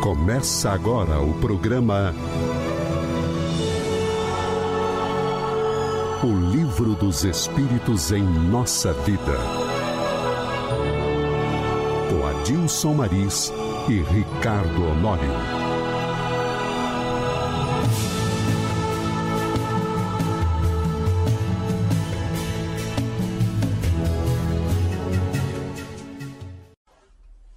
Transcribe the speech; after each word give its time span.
Começa 0.00 0.70
agora 0.70 1.20
o 1.20 1.34
programa 1.40 2.14
O 6.24 6.50
Livro 6.50 6.94
dos 6.94 7.22
Espíritos 7.22 8.10
em 8.10 8.22
Nossa 8.22 8.94
Vida. 8.94 9.36
Com 12.08 12.26
Adilson 12.26 12.94
Maris 12.94 13.52
e 13.90 14.00
Ricardo 14.00 14.86
Honório. 14.86 15.30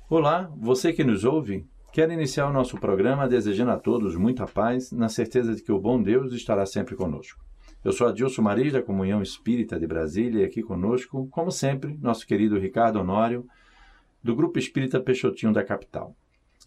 Olá, 0.10 0.52
você 0.58 0.92
que 0.92 1.06
nos 1.06 1.24
ouve, 1.24 1.66
quero 1.94 2.12
iniciar 2.12 2.50
o 2.50 2.52
nosso 2.52 2.76
programa 2.80 3.28
desejando 3.28 3.70
a 3.70 3.78
todos 3.78 4.16
muita 4.16 4.48
paz, 4.48 4.92
na 4.92 5.08
certeza 5.08 5.54
de 5.54 5.62
que 5.62 5.72
o 5.72 5.80
bom 5.80 6.02
Deus 6.02 6.34
estará 6.34 6.66
sempre 6.66 6.96
conosco. 6.96 7.40
Eu 7.86 7.92
sou 7.92 8.08
Adilson 8.08 8.42
Maris, 8.42 8.74
da 8.74 8.82
Comunhão 8.82 9.22
Espírita 9.22 9.80
de 9.80 9.86
Brasília, 9.86 10.42
e 10.42 10.44
aqui 10.44 10.64
conosco, 10.64 11.28
como 11.30 11.52
sempre, 11.52 11.96
nosso 12.02 12.26
querido 12.26 12.58
Ricardo 12.58 13.00
Honório, 13.00 13.46
do 14.24 14.36
Grupo 14.36 14.58
Espírita 14.58 15.00
Peixotinho 15.00 15.54
da 15.54 15.64
capital. 15.64 16.16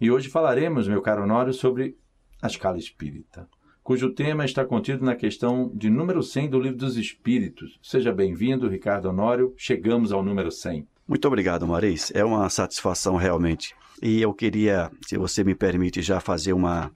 E 0.01 0.13
hoje 0.13 0.29
falaremos, 0.29 0.87
meu 0.87 1.03
caro 1.03 1.25
Honório, 1.25 1.53
sobre 1.53 1.97
a 2.41 2.47
escala 2.47 2.79
espírita, 2.79 3.49
cujo 3.83 4.15
tema 4.15 4.45
está 4.45 4.65
contido 4.65 5.05
na 5.05 5.17
questão 5.17 5.73
de 5.75 5.91
número 5.91 6.23
100 6.23 6.51
do 6.51 6.61
Livro 6.61 6.79
dos 6.79 6.97
Espíritos. 6.97 7.81
Seja 7.83 8.13
bem-vindo, 8.13 8.69
Ricardo 8.69 9.09
Honório. 9.09 9.53
Chegamos 9.57 10.13
ao 10.13 10.23
número 10.23 10.53
100. 10.53 10.87
Muito 11.07 11.27
obrigado, 11.29 11.67
Maris. 11.67 12.11
É 12.15 12.25
uma 12.25 12.49
satisfação 12.51 13.17
realmente. 13.17 13.75
E 14.03 14.21
eu 14.21 14.35
queria, 14.35 14.91
se 15.07 15.17
você 15.17 15.45
me 15.45 15.55
permite, 15.55 16.03
já 16.03 16.21
fazer 16.21 16.53
uma, 16.53 16.91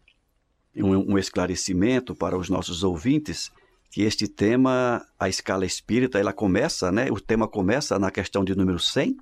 um, 0.77 1.13
um 1.13 1.19
esclarecimento 1.19 2.15
para 2.15 2.37
os 2.37 2.49
nossos 2.49 2.83
ouvintes 2.83 3.51
que 3.91 4.03
este 4.03 4.29
tema, 4.29 5.05
a 5.19 5.29
escala 5.29 5.67
espírita, 5.67 6.19
ela 6.19 6.33
começa, 6.33 6.93
né? 6.93 7.11
O 7.11 7.21
tema 7.21 7.49
começa 7.49 7.99
na 7.99 8.11
questão 8.11 8.45
de 8.45 8.55
número 8.55 8.79
100 8.79 9.17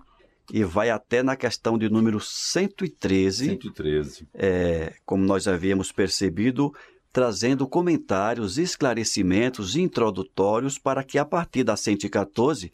e 0.52 0.62
vai 0.62 0.90
até 0.90 1.22
na 1.22 1.36
questão 1.36 1.78
de 1.78 1.88
número 1.88 2.20
113. 2.20 3.46
113. 3.46 4.28
É, 4.34 4.92
como 5.06 5.24
nós 5.24 5.48
havíamos 5.48 5.90
percebido, 5.90 6.72
trazendo 7.12 7.66
comentários, 7.66 8.58
esclarecimentos 8.58 9.74
introdutórios 9.74 10.78
para 10.78 11.02
que 11.02 11.18
a 11.18 11.24
partir 11.24 11.64
da 11.64 11.76
114 11.76 12.70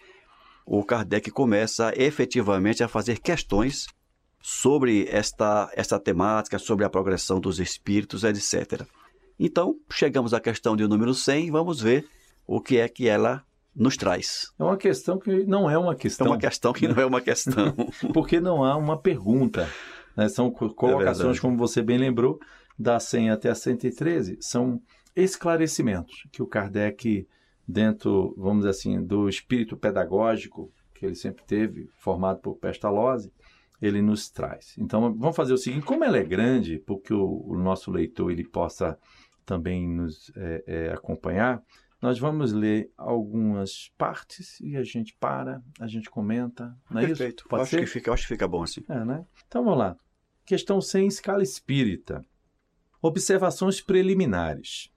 o 0.64 0.82
Kardec 0.84 1.30
começa 1.30 1.92
efetivamente 1.96 2.82
a 2.82 2.88
fazer 2.88 3.18
questões 3.18 3.86
sobre 4.40 5.08
esta, 5.10 5.70
esta 5.74 5.98
temática, 5.98 6.58
sobre 6.58 6.84
a 6.84 6.90
progressão 6.90 7.40
dos 7.40 7.58
espíritos, 7.58 8.24
etc. 8.24 8.82
Então, 9.38 9.74
chegamos 9.90 10.34
à 10.34 10.40
questão 10.40 10.76
de 10.76 10.86
número 10.86 11.14
100 11.14 11.46
e 11.46 11.50
vamos 11.50 11.80
ver 11.80 12.06
o 12.46 12.60
que 12.60 12.78
é 12.78 12.88
que 12.88 13.08
ela 13.08 13.42
nos 13.74 13.96
traz. 13.96 14.52
É 14.58 14.62
uma 14.62 14.76
questão 14.76 15.18
que 15.18 15.44
não 15.44 15.68
é 15.68 15.76
uma 15.76 15.94
questão. 15.94 16.26
É 16.26 16.30
uma 16.30 16.38
questão 16.38 16.72
que 16.72 16.86
não 16.86 17.02
é 17.02 17.06
uma 17.06 17.20
questão. 17.20 17.74
Porque 18.12 18.40
não 18.40 18.62
há 18.62 18.76
uma 18.76 19.00
pergunta. 19.00 19.68
Né? 20.16 20.28
São 20.28 20.50
colocações, 20.50 21.38
é 21.38 21.40
como 21.40 21.56
você 21.56 21.82
bem 21.82 21.98
lembrou, 21.98 22.38
da 22.78 23.00
100 23.00 23.30
até 23.30 23.50
a 23.50 23.54
113, 23.54 24.38
são 24.40 24.80
esclarecimentos 25.16 26.26
que 26.30 26.42
o 26.42 26.46
Kardec, 26.46 27.26
dentro, 27.66 28.34
vamos 28.36 28.58
dizer 28.58 28.70
assim, 28.70 29.04
do 29.04 29.28
espírito 29.28 29.76
pedagógico 29.76 30.72
que 30.94 31.04
ele 31.04 31.14
sempre 31.14 31.44
teve, 31.44 31.88
formado 31.98 32.40
por 32.40 32.56
Pestalozzi, 32.56 33.32
ele 33.80 34.00
nos 34.00 34.30
traz. 34.30 34.74
Então, 34.78 35.14
vamos 35.14 35.36
fazer 35.36 35.52
o 35.52 35.58
seguinte, 35.58 35.84
como 35.84 36.04
ela 36.04 36.16
é 36.16 36.24
grande, 36.24 36.78
porque 36.78 37.12
o, 37.12 37.44
o 37.46 37.58
nosso 37.58 37.90
leitor 37.90 38.30
ele 38.30 38.44
possa 38.44 38.98
também 39.44 39.86
nos 39.88 40.32
é, 40.36 40.64
é, 40.66 40.92
acompanhar, 40.92 41.62
nós 42.00 42.18
vamos 42.18 42.52
ler 42.52 42.90
algumas 42.96 43.90
partes 43.96 44.60
e 44.60 44.76
a 44.76 44.82
gente 44.82 45.16
para, 45.18 45.62
a 45.80 45.86
gente 45.86 46.10
comenta. 46.10 46.76
Não 46.90 47.00
é 47.00 47.06
Perfeito. 47.06 47.40
isso? 47.40 47.48
Pode 47.48 47.62
acho 47.62 47.70
ser? 47.70 47.80
Que 47.80 47.86
fica, 47.86 48.12
acho 48.12 48.22
que 48.24 48.28
fica 48.28 48.46
bom 48.46 48.62
assim. 48.62 48.84
É, 48.88 49.04
né? 49.04 49.24
Então 49.46 49.64
vamos 49.64 49.78
lá. 49.78 49.96
Questão 50.44 50.80
sem 50.80 51.06
escala 51.06 51.42
espírita. 51.42 52.22
Observações 53.00 53.80
preliminares. 53.80 54.90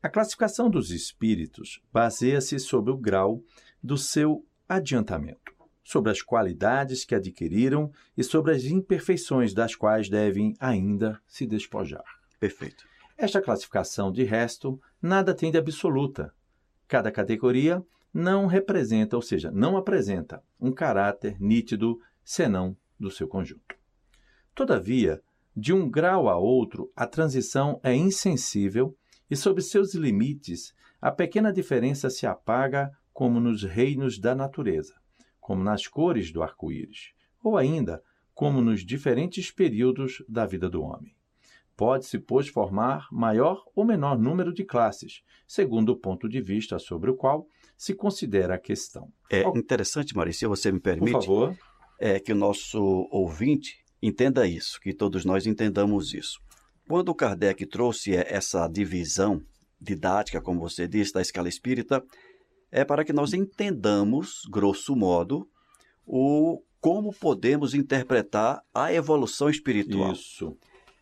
A 0.00 0.08
classificação 0.08 0.70
dos 0.70 0.92
espíritos 0.92 1.82
baseia-se 1.92 2.60
sobre 2.60 2.92
o 2.92 2.96
grau 2.96 3.42
do 3.82 3.98
seu 3.98 4.46
adiantamento, 4.68 5.52
sobre 5.82 6.12
as 6.12 6.22
qualidades 6.22 7.04
que 7.04 7.16
adquiriram 7.16 7.90
e 8.16 8.22
sobre 8.22 8.52
as 8.52 8.64
imperfeições 8.64 9.52
das 9.52 9.74
quais 9.74 10.08
devem 10.08 10.54
ainda 10.60 11.20
se 11.26 11.44
despojar. 11.46 12.04
Perfeito. 12.38 12.86
Esta 13.16 13.42
classificação, 13.42 14.12
de 14.12 14.22
resto, 14.22 14.80
nada 15.02 15.34
tem 15.34 15.50
de 15.50 15.58
absoluta. 15.58 16.32
Cada 16.86 17.10
categoria 17.10 17.84
não 18.14 18.46
representa, 18.46 19.16
ou 19.16 19.22
seja, 19.22 19.50
não 19.50 19.76
apresenta, 19.76 20.40
um 20.60 20.70
caráter 20.70 21.40
nítido 21.40 22.00
senão 22.24 22.76
do 23.00 23.10
seu 23.10 23.26
conjunto. 23.26 23.74
Todavia, 24.54 25.20
de 25.56 25.72
um 25.72 25.90
grau 25.90 26.28
a 26.28 26.36
outro, 26.36 26.92
a 26.94 27.04
transição 27.04 27.80
é 27.82 27.92
insensível 27.92 28.96
e, 29.30 29.36
sob 29.36 29.60
seus 29.62 29.94
limites, 29.94 30.72
a 31.00 31.10
pequena 31.10 31.52
diferença 31.52 32.10
se 32.10 32.26
apaga 32.26 32.90
como 33.12 33.40
nos 33.40 33.62
reinos 33.62 34.18
da 34.18 34.34
natureza, 34.34 34.94
como 35.40 35.62
nas 35.62 35.86
cores 35.86 36.32
do 36.32 36.42
arco-íris, 36.42 37.12
ou 37.42 37.56
ainda 37.56 38.02
como 38.34 38.60
nos 38.60 38.84
diferentes 38.84 39.50
períodos 39.50 40.22
da 40.28 40.46
vida 40.46 40.68
do 40.68 40.82
homem. 40.82 41.14
Pode-se, 41.76 42.18
pois, 42.18 42.48
formar 42.48 43.06
maior 43.12 43.62
ou 43.74 43.84
menor 43.84 44.18
número 44.18 44.52
de 44.52 44.64
classes, 44.64 45.22
segundo 45.46 45.90
o 45.90 45.96
ponto 45.96 46.28
de 46.28 46.40
vista 46.40 46.78
sobre 46.78 47.10
o 47.10 47.14
qual 47.14 47.46
se 47.76 47.94
considera 47.94 48.56
a 48.56 48.58
questão. 48.58 49.12
É 49.30 49.42
interessante, 49.56 50.14
Maurício, 50.14 50.40
se 50.40 50.46
você 50.46 50.72
me 50.72 50.80
permite, 50.80 51.12
Por 51.12 51.22
favor. 51.22 51.56
é 52.00 52.18
que 52.18 52.32
o 52.32 52.36
nosso 52.36 53.08
ouvinte 53.12 53.78
entenda 54.02 54.46
isso, 54.46 54.80
que 54.80 54.92
todos 54.92 55.24
nós 55.24 55.46
entendamos 55.46 56.14
isso. 56.14 56.40
Quando 56.88 57.14
Kardec 57.14 57.66
trouxe 57.66 58.16
essa 58.16 58.66
divisão 58.66 59.42
didática, 59.78 60.40
como 60.40 60.58
você 60.58 60.88
disse, 60.88 61.12
da 61.12 61.20
escala 61.20 61.48
espírita, 61.48 62.02
é 62.72 62.82
para 62.82 63.04
que 63.04 63.12
nós 63.12 63.34
entendamos, 63.34 64.40
grosso 64.50 64.96
modo, 64.96 65.46
o 66.06 66.62
como 66.80 67.12
podemos 67.12 67.74
interpretar 67.74 68.62
a 68.72 68.92
evolução 68.92 69.50
espiritual. 69.50 70.12
Isso. 70.12 70.56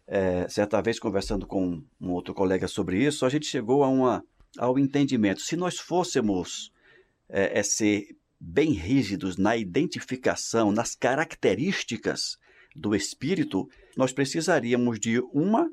É, 0.09 0.49
certa 0.49 0.81
vez, 0.83 0.99
conversando 0.99 1.47
com 1.47 1.83
um 2.01 2.11
outro 2.11 2.35
colega 2.35 2.67
sobre 2.67 3.05
isso, 3.05 3.25
a 3.25 3.29
gente 3.29 3.47
chegou 3.47 3.85
a 3.85 3.89
uma, 3.89 4.25
ao 4.59 4.79
entendimento. 4.79 5.41
Se 5.41 5.57
nós 5.57 5.79
fôssemos 5.79 6.73
é, 7.29 7.61
é, 7.61 7.63
ser 7.63 8.09
bem 8.41 8.73
rígidos 8.73 9.37
na 9.37 9.57
identificação, 9.57 10.73
nas 10.73 10.97
características 10.97 12.39
do 12.77 12.95
espírito, 12.95 13.69
nós 13.97 14.13
precisaríamos 14.13 15.01
de 15.01 15.19
uma 15.33 15.69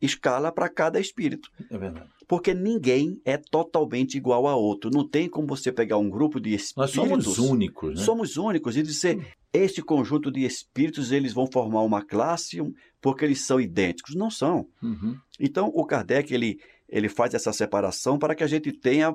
escala 0.00 0.52
para 0.52 0.68
cada 0.68 1.00
espírito. 1.00 1.50
É 1.70 1.78
verdade. 1.78 2.10
Porque 2.26 2.52
ninguém 2.52 3.20
é 3.24 3.36
totalmente 3.36 4.16
igual 4.16 4.46
a 4.46 4.56
outro. 4.56 4.90
Não 4.90 5.06
tem 5.06 5.28
como 5.28 5.46
você 5.46 5.70
pegar 5.70 5.98
um 5.98 6.10
grupo 6.10 6.40
de 6.40 6.50
Nós 6.50 6.90
espíritos. 6.90 6.94
somos 6.94 7.38
únicos, 7.38 7.94
né? 7.98 8.04
Somos 8.04 8.36
únicos 8.36 8.76
e 8.76 8.82
dizer 8.82 9.34
este 9.52 9.82
conjunto 9.82 10.30
de 10.30 10.44
espíritos 10.44 11.12
eles 11.12 11.32
vão 11.32 11.46
formar 11.46 11.82
uma 11.82 12.04
classe 12.04 12.58
porque 13.00 13.24
eles 13.24 13.42
são 13.42 13.60
idênticos. 13.60 14.14
Não 14.14 14.30
são. 14.30 14.66
Uhum. 14.82 15.16
Então 15.38 15.70
o 15.74 15.84
Kardec 15.84 16.32
ele, 16.32 16.60
ele 16.88 17.08
faz 17.08 17.34
essa 17.34 17.52
separação 17.52 18.18
para 18.18 18.34
que 18.34 18.42
a 18.42 18.48
gente 18.48 18.72
tenha, 18.72 19.14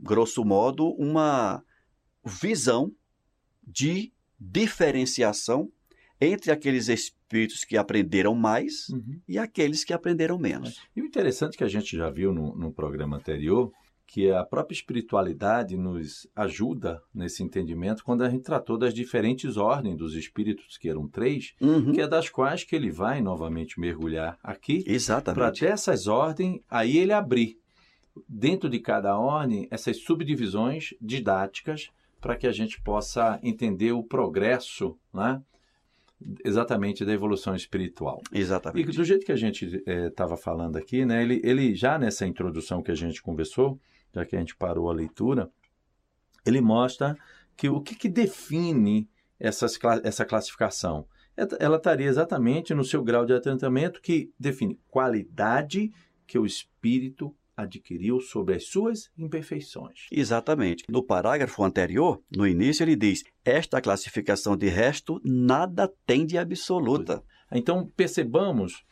grosso 0.00 0.44
modo, 0.44 0.88
uma 0.94 1.62
visão 2.24 2.92
de 3.62 4.12
diferenciação 4.40 5.70
entre 6.24 6.50
aqueles 6.52 6.88
espíritos 6.88 7.64
que 7.64 7.76
aprenderam 7.76 8.34
mais 8.34 8.88
Uhum. 8.90 9.20
e 9.28 9.38
aqueles 9.38 9.84
que 9.84 9.92
aprenderam 9.92 10.38
menos. 10.38 10.80
E 10.94 11.00
o 11.02 11.06
interessante 11.06 11.56
que 11.56 11.64
a 11.64 11.68
gente 11.68 11.96
já 11.96 12.08
viu 12.10 12.32
no, 12.32 12.54
no 12.56 12.72
programa 12.72 13.16
anterior, 13.16 13.72
que 14.06 14.30
a 14.30 14.44
própria 14.44 14.74
espiritualidade 14.74 15.74
nos 15.76 16.26
ajuda 16.36 17.00
nesse 17.14 17.42
entendimento 17.42 18.04
quando 18.04 18.22
a 18.22 18.28
gente 18.28 18.42
tratou 18.42 18.76
das 18.76 18.92
diferentes 18.92 19.56
ordens 19.56 19.96
dos 19.96 20.14
espíritos, 20.14 20.76
que 20.76 20.88
eram 20.88 21.08
três, 21.08 21.54
Uhum. 21.60 21.92
que 21.92 22.00
é 22.02 22.06
das 22.06 22.28
quais 22.28 22.62
que 22.62 22.76
ele 22.76 22.90
vai 22.90 23.22
novamente 23.22 23.80
mergulhar 23.80 24.38
aqui, 24.42 24.82
para 24.84 24.92
Exatamente. 24.92 25.60
dessas 25.62 26.06
ordens, 26.06 26.60
aí 26.68 26.98
ele 26.98 27.12
abrir 27.12 27.56
dentro 28.28 28.68
de 28.68 28.78
cada 28.80 29.18
ordem 29.18 29.66
essas 29.70 29.96
subdivisões 30.02 30.92
didáticas 31.00 31.88
para 32.20 32.36
que 32.36 32.46
a 32.46 32.52
gente 32.52 32.80
possa 32.82 33.40
entender 33.42 33.92
o 33.92 34.02
progresso, 34.02 34.96
né? 35.14 35.40
Exatamente 36.44 37.04
da 37.04 37.12
evolução 37.12 37.54
espiritual. 37.54 38.20
E 38.32 38.40
Exatamente. 38.40 38.96
do 38.96 39.04
jeito 39.04 39.24
que 39.24 39.32
a 39.32 39.36
gente 39.36 39.82
estava 39.86 40.36
falando 40.36 40.76
aqui, 40.76 41.04
né, 41.04 41.22
ele, 41.22 41.40
ele 41.44 41.74
já 41.74 41.98
nessa 41.98 42.26
introdução 42.26 42.82
que 42.82 42.90
a 42.90 42.94
gente 42.94 43.22
conversou, 43.22 43.80
já 44.14 44.24
que 44.24 44.36
a 44.36 44.38
gente 44.38 44.56
parou 44.56 44.90
a 44.90 44.94
leitura, 44.94 45.50
ele 46.44 46.60
mostra 46.60 47.16
que 47.56 47.68
o 47.68 47.80
que, 47.80 47.94
que 47.94 48.08
define 48.08 49.08
essas, 49.38 49.78
essa 50.04 50.24
classificação 50.24 51.06
ela 51.58 51.76
estaria 51.76 52.06
exatamente 52.06 52.74
no 52.74 52.84
seu 52.84 53.02
grau 53.02 53.24
de 53.24 53.32
atentamento 53.32 54.02
que 54.02 54.30
define 54.38 54.78
qualidade 54.88 55.90
que 56.26 56.38
o 56.38 56.44
espírito 56.44 57.34
adquiriu 57.56 58.20
sobre 58.20 58.54
as 58.54 58.66
suas 58.66 59.10
imperfeições. 59.16 60.06
Exatamente. 60.10 60.84
No 60.88 61.02
parágrafo 61.02 61.62
anterior, 61.62 62.22
no 62.34 62.46
início, 62.46 62.82
ele 62.82 62.96
diz: 62.96 63.22
Esta 63.44 63.80
classificação 63.80 64.56
de 64.56 64.68
resto 64.68 65.20
nada 65.24 65.92
tem 66.06 66.26
de 66.26 66.38
absoluta. 66.38 67.22
Então, 67.50 67.86
percebamos, 67.96 68.84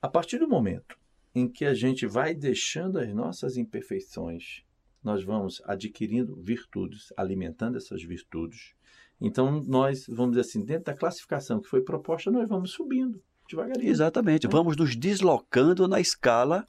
a 0.00 0.08
partir 0.08 0.38
do 0.38 0.48
momento 0.48 0.96
em 1.34 1.48
que 1.48 1.64
a 1.64 1.74
gente 1.74 2.06
vai 2.06 2.34
deixando 2.34 2.98
as 2.98 3.12
nossas 3.12 3.56
imperfeições, 3.56 4.62
nós 5.02 5.22
vamos 5.22 5.62
adquirindo 5.64 6.40
virtudes, 6.42 7.12
alimentando 7.16 7.76
essas 7.76 8.02
virtudes. 8.02 8.74
Então, 9.20 9.62
nós, 9.66 10.06
vamos 10.08 10.36
dizer 10.36 10.48
assim, 10.48 10.64
dentro 10.64 10.84
da 10.84 10.94
classificação 10.94 11.60
que 11.60 11.68
foi 11.68 11.82
proposta, 11.82 12.30
nós 12.30 12.48
vamos 12.48 12.70
subindo 12.70 13.22
devagarinho. 13.48 13.90
Exatamente. 13.90 14.46
Né? 14.46 14.50
Vamos 14.52 14.76
nos 14.76 14.94
deslocando 14.94 15.88
na 15.88 16.00
escala 16.00 16.66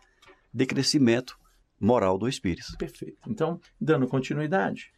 de 0.53 0.65
crescimento 0.65 1.39
moral 1.79 2.17
do 2.17 2.27
espírito. 2.27 2.77
Perfeito. 2.77 3.29
Então, 3.29 3.59
dando 3.79 4.07
continuidade, 4.07 4.91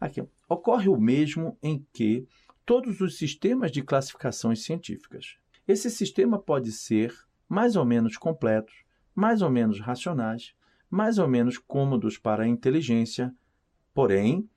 aqui 0.00 0.22
ocorre 0.48 0.88
o 0.88 0.96
mesmo 0.96 1.58
em 1.62 1.84
que 1.92 2.26
todos 2.64 3.00
os 3.00 3.16
sistemas 3.16 3.72
de 3.72 3.82
classificações 3.82 4.62
científicas. 4.62 5.36
Esse 5.66 5.90
sistema 5.90 6.38
pode 6.38 6.70
ser 6.72 7.14
mais 7.48 7.76
ou 7.76 7.84
menos 7.84 8.16
completo, 8.16 8.72
mais 9.14 9.42
ou 9.42 9.50
menos 9.50 9.80
racionais, 9.80 10.54
mais 10.90 11.18
ou 11.18 11.28
menos 11.28 11.58
cômodos 11.58 12.18
para 12.18 12.44
a 12.44 12.48
inteligência, 12.48 13.34
porém, 13.92 14.48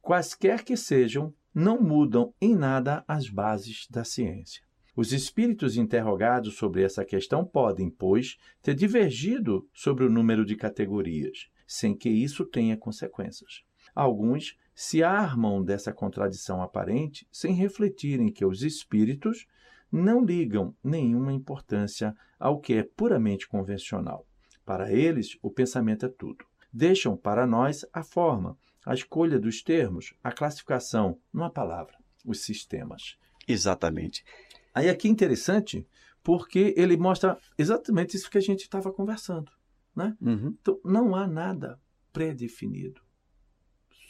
quaisquer 0.00 0.64
que 0.64 0.76
sejam, 0.76 1.34
não 1.54 1.80
mudam 1.80 2.32
em 2.40 2.54
nada 2.54 3.04
as 3.06 3.28
bases 3.28 3.86
da 3.90 4.04
ciência. 4.04 4.65
Os 4.96 5.12
espíritos 5.12 5.76
interrogados 5.76 6.56
sobre 6.56 6.82
essa 6.82 7.04
questão 7.04 7.44
podem, 7.44 7.90
pois, 7.90 8.38
ter 8.62 8.74
divergido 8.74 9.68
sobre 9.74 10.04
o 10.04 10.10
número 10.10 10.42
de 10.42 10.56
categorias, 10.56 11.50
sem 11.66 11.94
que 11.94 12.08
isso 12.08 12.46
tenha 12.46 12.78
consequências. 12.78 13.62
Alguns 13.94 14.56
se 14.74 15.02
armam 15.02 15.62
dessa 15.62 15.92
contradição 15.92 16.62
aparente 16.62 17.28
sem 17.30 17.52
refletirem 17.52 18.32
que 18.32 18.44
os 18.44 18.62
espíritos 18.62 19.46
não 19.92 20.24
ligam 20.24 20.74
nenhuma 20.82 21.32
importância 21.32 22.16
ao 22.38 22.58
que 22.58 22.72
é 22.72 22.82
puramente 22.82 23.46
convencional. 23.46 24.26
Para 24.64 24.90
eles, 24.90 25.38
o 25.42 25.50
pensamento 25.50 26.06
é 26.06 26.08
tudo. 26.08 26.44
Deixam 26.72 27.16
para 27.16 27.46
nós 27.46 27.84
a 27.92 28.02
forma, 28.02 28.56
a 28.84 28.94
escolha 28.94 29.38
dos 29.38 29.62
termos, 29.62 30.14
a 30.24 30.32
classificação, 30.32 31.18
numa 31.32 31.50
palavra, 31.50 31.98
os 32.24 32.40
sistemas. 32.40 33.18
Exatamente. 33.46 34.24
Aí 34.76 34.90
aqui 34.90 35.08
é 35.08 35.10
interessante 35.10 35.86
porque 36.22 36.74
ele 36.76 36.98
mostra 36.98 37.38
exatamente 37.56 38.14
isso 38.14 38.28
que 38.28 38.36
a 38.36 38.42
gente 38.42 38.60
estava 38.60 38.92
conversando. 38.92 39.50
Né? 39.96 40.14
Uhum. 40.20 40.54
Então, 40.60 40.78
não 40.84 41.14
há 41.14 41.26
nada 41.26 41.80
pré-definido. 42.12 43.00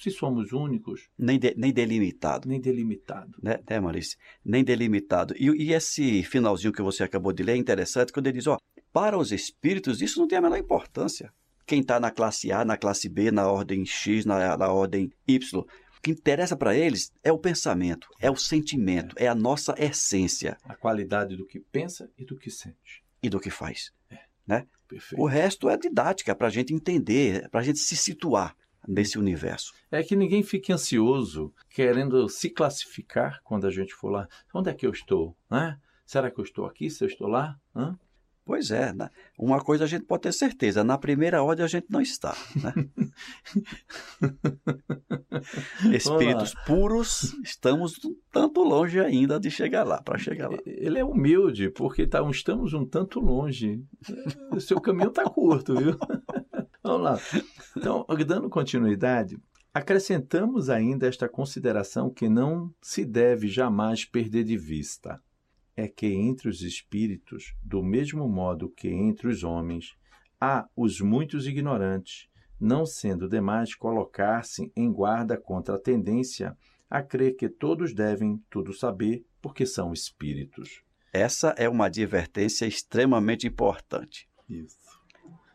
Se 0.01 0.11
somos 0.11 0.53
únicos. 0.53 1.09
Nem, 1.17 1.39
de, 1.39 1.55
nem 1.57 1.73
delimitado. 1.73 2.49
Nem 2.49 2.61
delimitado. 2.61 3.39
Né, 3.41 3.61
né 3.71 3.79
Maurício? 3.79 4.19
Nem 4.45 4.65
delimitado. 4.65 5.35
E, 5.39 5.47
e, 5.51 5.73
esse 5.73 6.25
finalzinho 6.25 6.73
que 6.73 6.83
você 6.83 7.05
acabou 7.05 7.33
de 7.33 7.45
ler 7.45 7.53
é 7.53 7.57
interessante 7.57 8.13
quando 8.13 8.27
ele 8.27 8.39
diz: 8.39 8.49
ó, 8.49 8.59
para 8.93 9.17
os 9.17 9.31
espíritos 9.31 10.03
isso 10.03 10.19
não 10.19 10.27
tem 10.27 10.39
a 10.39 10.43
menor 10.43 10.59
importância. 10.59 11.33
Quem 11.65 11.81
está 11.81 12.01
na 12.01 12.11
classe 12.11 12.51
A, 12.51 12.65
na 12.65 12.77
classe 12.77 13.09
B, 13.09 13.31
na 13.31 13.47
ordem 13.49 13.87
X, 13.87 14.25
na, 14.25 14.57
na 14.57 14.73
ordem 14.73 15.13
Y 15.29 15.65
que 16.07 16.13
interessa 16.13 16.57
para 16.57 16.77
eles 16.77 17.13
é 17.25 17.33
o 17.33 17.39
pensamento, 17.39 18.07
é 18.21 18.31
o 18.31 18.37
sentimento, 18.37 19.17
é. 19.19 19.25
é. 19.25 19.29
a 19.29 19.35
nossa 19.35 19.75
essência. 19.77 20.57
A 20.63 20.77
qualidade 20.77 21.37
do 21.37 21.45
que 21.45 21.59
pensa 21.59 22.09
e 22.17 22.25
do 22.25 22.37
que 22.37 22.49
sente. 22.49 23.03
E 23.21 23.29
do 23.29 23.41
que 23.41 23.51
faz. 23.51 23.93
É. 24.09 24.21
Né? 24.47 24.67
Perfeito. 24.87 25.21
O 25.21 25.27
resto 25.27 25.69
é 25.69 25.77
didática, 25.77 26.33
para 26.33 26.47
a 26.47 26.51
gente 26.51 26.73
entender, 26.73 27.49
para 27.51 27.59
a 27.59 27.63
gente 27.65 27.81
se 27.81 27.97
situar 27.97 28.57
nesse 28.87 29.19
universo. 29.19 29.75
É 29.91 30.01
que 30.05 30.15
ninguém 30.15 30.45
fique 30.45 30.73
ansioso 30.73 31.53
querendo 31.69 32.29
se 32.29 32.51
classificar 32.51 33.41
quando 33.43 33.67
a 33.67 33.71
gente 33.73 33.93
for 33.93 34.11
lá. 34.11 34.29
Onde 34.55 34.71
é 34.71 34.75
que 34.75 34.87
eu 34.87 34.93
estou? 34.93 35.37
Né? 35.51 35.77
Será 36.07 36.31
que 36.31 36.39
eu 36.39 36.45
estou 36.45 36.67
aqui? 36.67 36.89
Se 36.89 37.03
eu 37.03 37.09
estou 37.09 37.27
lá? 37.27 37.59
Hã? 37.75 37.99
Pois 38.47 38.71
é, 38.71 38.93
né? 38.93 39.11
uma 39.37 39.61
coisa 39.61 39.83
a 39.83 39.87
gente 39.89 40.05
pode 40.05 40.23
ter 40.23 40.33
certeza, 40.33 40.85
na 40.85 40.97
primeira 40.97 41.43
ordem 41.43 41.65
a 41.65 41.69
gente 41.69 41.89
não 41.91 42.01
está. 42.01 42.33
Né? 42.55 42.73
Espíritos 45.93 46.55
puros, 46.65 47.35
estamos 47.43 47.99
um 48.05 48.15
tanto 48.31 48.63
longe 48.63 49.01
ainda 49.01 49.41
de 49.41 49.51
chegar 49.51 49.83
lá, 49.83 50.01
para 50.01 50.17
chegar 50.17 50.49
lá. 50.49 50.59
Ele 50.65 51.01
é 51.01 51.05
humilde, 51.05 51.71
porque 51.71 52.07
tá, 52.07 52.23
estamos 52.31 52.73
um 52.73 52.87
tanto 52.87 53.19
longe. 53.19 53.85
O 54.53 54.61
seu 54.61 54.81
caminho 54.81 55.09
está 55.09 55.25
curto, 55.25 55.75
viu? 55.75 55.97
Vamos 56.85 57.03
lá. 57.03 57.19
Então, 57.77 58.07
dando 58.25 58.49
continuidade, 58.49 59.37
acrescentamos 59.75 60.71
ainda 60.71 61.09
esta 61.09 61.29
consideração 61.29 62.11
que 62.11 62.29
não 62.29 62.73
se 62.81 63.05
deve 63.05 63.49
jamais 63.49 64.05
perder 64.05 64.45
de 64.45 64.57
vista 64.57 65.21
é 65.77 65.87
que 65.87 66.07
entre 66.07 66.49
os 66.49 66.63
espíritos, 66.63 67.55
do 67.63 67.83
mesmo 67.83 68.27
modo 68.29 68.71
que 68.71 68.89
entre 68.89 69.29
os 69.29 69.45
homens, 69.45 69.95
há 70.41 70.67
os 70.75 71.01
muitos 71.01 71.47
ignorantes, 71.47 72.29
não 72.59 72.87
sendo 72.87 73.29
demais 73.29 73.75
colocar-se 73.75 74.73
em 74.75 74.91
guarda 74.91 75.37
contra 75.37 75.75
a 75.75 75.81
tendência 75.81 76.57
a 76.89 77.03
crer 77.03 77.37
que 77.37 77.49
todos 77.49 77.93
devem 77.93 78.43
tudo 78.49 78.73
saber, 78.73 79.25
porque 79.43 79.67
são 79.67 79.93
espíritos. 79.93 80.83
Essa 81.13 81.55
é 81.59 81.69
uma 81.69 81.87
advertência 81.87 82.67
extremamente 82.67 83.47
importante. 83.47 84.29
Isso. 84.49 84.77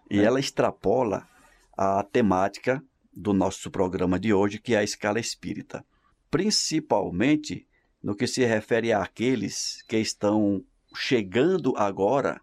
E 0.09 0.19
é. 0.19 0.23
ela 0.23 0.39
extrapola 0.39 1.27
a 1.75 2.03
temática 2.03 2.83
do 3.13 3.33
nosso 3.33 3.71
programa 3.71 4.19
de 4.19 4.33
hoje, 4.33 4.59
que 4.59 4.75
é 4.75 4.79
a 4.79 4.83
escala 4.83 5.19
espírita. 5.19 5.85
Principalmente 6.29 7.67
no 8.03 8.15
que 8.15 8.27
se 8.27 8.43
refere 8.45 8.91
àqueles 8.91 9.83
que 9.87 9.97
estão 9.97 10.63
chegando 10.95 11.73
agora 11.77 12.41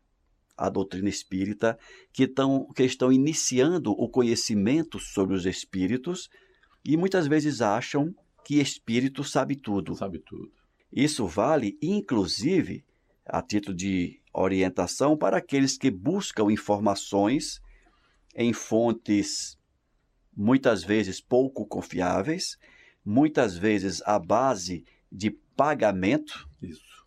à 0.56 0.68
doutrina 0.68 1.08
espírita, 1.08 1.78
que 2.12 2.24
estão, 2.24 2.66
que 2.74 2.82
estão 2.82 3.12
iniciando 3.12 3.92
o 3.92 4.08
conhecimento 4.08 4.98
sobre 4.98 5.34
os 5.34 5.46
espíritos 5.46 6.28
e 6.84 6.96
muitas 6.96 7.26
vezes 7.26 7.60
acham 7.60 8.14
que 8.44 8.60
espírito 8.60 9.22
sabe 9.22 9.56
tudo. 9.56 9.94
Sabe 9.94 10.18
tudo. 10.18 10.50
Isso 10.92 11.26
vale, 11.26 11.76
inclusive, 11.82 12.84
a 13.26 13.42
título 13.42 13.76
de 13.76 14.20
orientação 14.32 15.16
para 15.16 15.36
aqueles 15.36 15.76
que 15.76 15.90
buscam 15.90 16.50
informações 16.50 17.60
em 18.34 18.52
fontes 18.52 19.58
muitas 20.34 20.84
vezes 20.84 21.20
pouco 21.20 21.66
confiáveis, 21.66 22.56
muitas 23.04 23.56
vezes 23.56 24.00
à 24.06 24.18
base 24.18 24.84
de 25.10 25.36
pagamento, 25.58 26.48
Isso. 26.62 27.04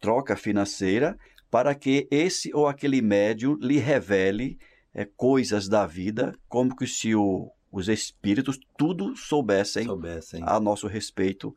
troca 0.00 0.36
financeira, 0.36 1.18
para 1.50 1.74
que 1.74 2.06
esse 2.08 2.54
ou 2.54 2.68
aquele 2.68 3.02
médium 3.02 3.58
lhe 3.60 3.78
revele 3.78 4.56
é, 4.94 5.04
coisas 5.04 5.68
da 5.68 5.84
vida, 5.84 6.32
como 6.48 6.76
que 6.76 6.86
se 6.86 7.16
o, 7.16 7.50
os 7.72 7.88
espíritos 7.88 8.60
tudo 8.78 9.16
soubessem, 9.16 9.86
soubessem 9.86 10.40
a 10.46 10.60
nosso 10.60 10.86
respeito, 10.86 11.52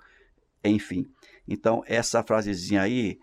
enfim. 0.63 1.05
Então, 1.47 1.83
essa 1.85 2.23
frasezinha 2.23 2.81
aí 2.81 3.19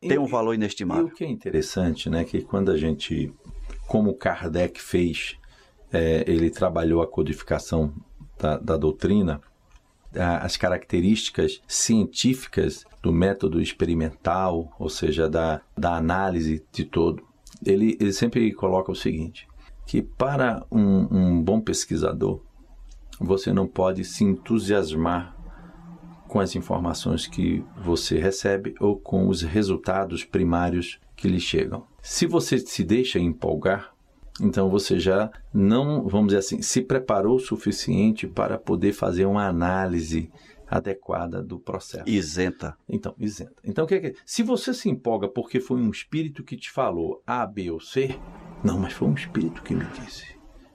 tem 0.00 0.16
um 0.16 0.26
valor 0.26 0.54
inestimável. 0.54 1.08
E 1.08 1.10
o 1.10 1.14
que 1.14 1.24
é 1.24 1.28
interessante, 1.28 2.08
né, 2.08 2.24
que 2.24 2.40
quando 2.40 2.70
a 2.70 2.76
gente, 2.76 3.34
como 3.88 4.14
Kardec 4.14 4.80
fez, 4.80 5.36
é, 5.92 6.22
ele 6.28 6.50
trabalhou 6.50 7.02
a 7.02 7.06
codificação 7.06 7.92
da, 8.38 8.58
da 8.58 8.76
doutrina, 8.76 9.40
as 10.14 10.56
características 10.56 11.60
científicas 11.66 12.84
do 13.02 13.12
método 13.12 13.60
experimental, 13.60 14.74
ou 14.78 14.88
seja, 14.88 15.28
da, 15.28 15.60
da 15.76 15.96
análise 15.96 16.64
de 16.72 16.84
todo, 16.84 17.22
ele, 17.64 17.96
ele 18.00 18.12
sempre 18.12 18.52
coloca 18.52 18.92
o 18.92 18.96
seguinte: 18.96 19.46
que 19.86 20.02
para 20.02 20.64
um, 20.70 21.08
um 21.10 21.42
bom 21.42 21.60
pesquisador, 21.60 22.40
você 23.20 23.52
não 23.52 23.66
pode 23.66 24.04
se 24.04 24.24
entusiasmar 24.24 25.36
com 26.28 26.40
as 26.40 26.56
informações 26.56 27.26
que 27.26 27.62
você 27.76 28.18
recebe 28.18 28.74
ou 28.80 28.96
com 28.96 29.28
os 29.28 29.42
resultados 29.42 30.24
primários 30.24 30.98
que 31.14 31.28
lhe 31.28 31.38
chegam. 31.38 31.84
Se 32.00 32.26
você 32.26 32.58
se 32.58 32.82
deixa 32.82 33.18
empolgar, 33.18 33.91
então 34.40 34.70
você 34.70 34.98
já 34.98 35.30
não, 35.52 36.08
vamos 36.08 36.28
dizer 36.28 36.38
assim, 36.38 36.62
se 36.62 36.80
preparou 36.82 37.36
o 37.36 37.40
suficiente 37.40 38.26
para 38.26 38.58
poder 38.58 38.92
fazer 38.92 39.26
uma 39.26 39.46
análise 39.46 40.30
adequada 40.66 41.42
do 41.42 41.58
processo. 41.58 42.08
Isenta. 42.08 42.74
Então, 42.88 43.14
isenta. 43.18 43.56
Então, 43.62 43.84
o 43.84 43.86
que 43.86 43.94
é 43.94 44.00
que 44.00 44.16
se 44.24 44.42
você 44.42 44.72
se 44.72 44.88
empolga 44.88 45.28
porque 45.28 45.60
foi 45.60 45.78
um 45.78 45.90
espírito 45.90 46.42
que 46.42 46.56
te 46.56 46.70
falou 46.70 47.22
A, 47.26 47.46
B 47.46 47.70
ou 47.70 47.78
C, 47.78 48.18
não, 48.64 48.78
mas 48.78 48.94
foi 48.94 49.08
um 49.08 49.14
espírito 49.14 49.62
que 49.62 49.74
me 49.74 49.84
disse. 50.00 50.24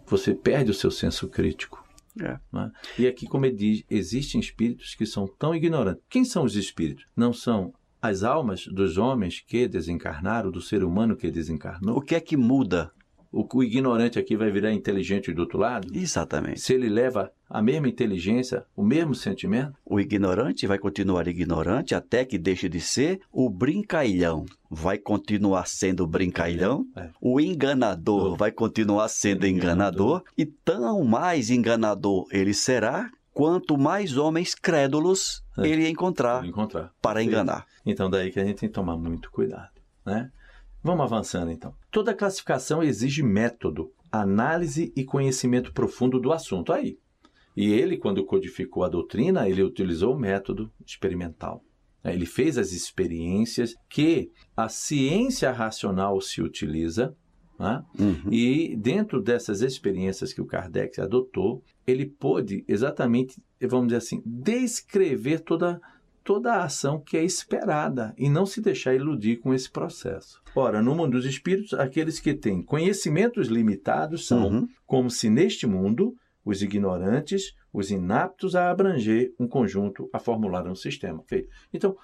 Você 0.05 0.35
perde 0.35 0.71
o 0.71 0.73
seu 0.73 0.91
senso 0.91 1.27
crítico. 1.27 1.83
É. 2.21 2.31
É? 2.31 2.71
E 3.01 3.07
aqui, 3.07 3.25
como 3.25 3.45
ele 3.45 3.55
diz, 3.55 3.83
existem 3.89 4.39
espíritos 4.39 4.95
que 4.95 5.05
são 5.05 5.27
tão 5.27 5.55
ignorantes. 5.55 6.03
Quem 6.09 6.23
são 6.23 6.43
os 6.43 6.55
espíritos? 6.55 7.05
Não 7.15 7.33
são 7.33 7.73
as 8.01 8.23
almas 8.23 8.65
dos 8.67 8.97
homens 8.97 9.43
que 9.45 9.67
desencarnaram, 9.67 10.51
do 10.51 10.61
ser 10.61 10.83
humano 10.83 11.15
que 11.15 11.31
desencarnou. 11.31 11.97
O 11.97 12.01
que 12.01 12.15
é 12.15 12.19
que 12.19 12.37
muda? 12.37 12.91
O, 13.31 13.47
o 13.57 13.63
ignorante 13.63 14.17
aqui 14.19 14.35
vai 14.35 14.49
virar 14.51 14.71
inteligente 14.73 15.33
do 15.33 15.41
outro 15.41 15.57
lado? 15.57 15.87
Exatamente. 15.93 16.59
Se 16.61 16.73
ele 16.73 16.89
leva 16.89 17.31
a 17.49 17.61
mesma 17.61 17.87
inteligência, 17.87 18.65
o 18.75 18.83
mesmo 18.83 19.13
sentimento? 19.15 19.73
O 19.85 19.99
ignorante 19.99 20.65
vai 20.67 20.77
continuar 20.79 21.27
ignorante 21.27 21.93
até 21.95 22.25
que 22.25 22.37
deixe 22.37 22.67
de 22.69 22.79
ser. 22.81 23.19
O 23.31 23.49
brincalhão 23.49 24.45
vai 24.69 24.97
continuar 24.97 25.67
sendo 25.67 26.05
brincalhão. 26.07 26.85
É. 26.95 27.09
O 27.21 27.39
enganador 27.39 28.33
Oh. 28.33 28.35
vai 28.35 28.51
continuar 28.51 29.07
sendo 29.09 29.45
enganador. 29.47 30.23
E 30.37 30.45
tão 30.45 31.03
mais 31.03 31.49
enganador 31.49 32.25
ele 32.31 32.53
será, 32.53 33.09
quanto 33.33 33.77
mais 33.77 34.17
homens 34.17 34.55
crédulos 34.55 35.43
É. 35.57 35.67
ele 35.67 35.87
encontrar 35.87 36.45
encontrar. 36.45 36.91
para 37.01 37.21
enganar. 37.23 37.65
Então 37.85 38.09
daí 38.09 38.31
que 38.31 38.39
a 38.39 38.45
gente 38.45 38.57
tem 38.59 38.69
que 38.69 38.73
tomar 38.75 38.97
muito 38.97 39.29
cuidado, 39.31 39.69
né? 40.05 40.29
Vamos 40.87 41.03
avançando 41.03 41.51
então. 41.51 41.75
Toda 41.91 42.13
classificação 42.13 42.81
exige 42.81 43.21
método, 43.21 43.91
análise 44.09 44.93
e 44.95 45.03
conhecimento 45.03 45.73
profundo 45.73 46.17
do 46.17 46.31
assunto 46.31 46.71
aí. 46.71 46.97
E 47.57 47.73
ele, 47.73 47.97
quando 47.97 48.25
codificou 48.25 48.85
a 48.85 48.87
doutrina, 48.87 49.49
ele 49.49 49.61
utilizou 49.61 50.15
o 50.15 50.17
método 50.17 50.71
experimental. 50.85 51.61
né? 52.01 52.13
Ele 52.13 52.25
fez 52.25 52.57
as 52.57 52.71
experiências 52.71 53.75
que 53.89 54.31
a 54.55 54.69
ciência 54.69 55.51
racional 55.51 56.21
se 56.21 56.41
utiliza, 56.41 57.13
né? 57.59 57.83
Uhum. 57.99 58.31
E 58.31 58.73
dentro 58.77 59.21
dessas 59.21 59.61
experiências 59.61 60.31
que 60.31 60.39
o 60.39 60.45
Kardec 60.45 61.01
adotou, 61.01 61.61
ele 61.85 62.05
pôde 62.05 62.63
exatamente, 62.65 63.43
vamos 63.59 63.87
dizer 63.87 63.97
assim, 63.97 64.21
descrever 64.25 65.39
toda, 65.41 65.81
toda 66.27 66.55
a 66.55 66.65
ação 66.65 66.99
que 66.99 67.15
é 67.15 67.23
esperada 67.23 68.13
e 68.17 68.29
não 68.29 68.45
se 68.45 68.59
deixar 68.59 68.93
iludir 68.93 69.37
com 69.37 69.53
esse 69.53 69.71
processo. 69.71 70.41
Ora, 70.53 70.81
no 70.81 70.93
mundo 70.93 71.11
dos 71.13 71.25
espíritos, 71.25 71.73
aqueles 71.73 72.19
que 72.19 72.33
têm 72.33 72.61
conhecimentos 72.61 73.47
limitados 73.47 74.27
são 74.27 74.49
Uhum. 74.49 74.67
como 74.85 75.09
se 75.09 75.29
neste 75.29 75.65
mundo 75.65 76.17
os 76.43 76.61
ignorantes, 76.61 77.53
os 77.71 77.91
inaptos 77.91 78.57
a 78.57 78.69
abranger 78.69 79.33
um 79.39 79.47
conjunto, 79.47 80.09
a 80.11 80.19
formular 80.19 80.67
um 80.67 80.75
sistema. 80.75 81.23
Feito. 81.25 81.47
Então, 81.73 81.95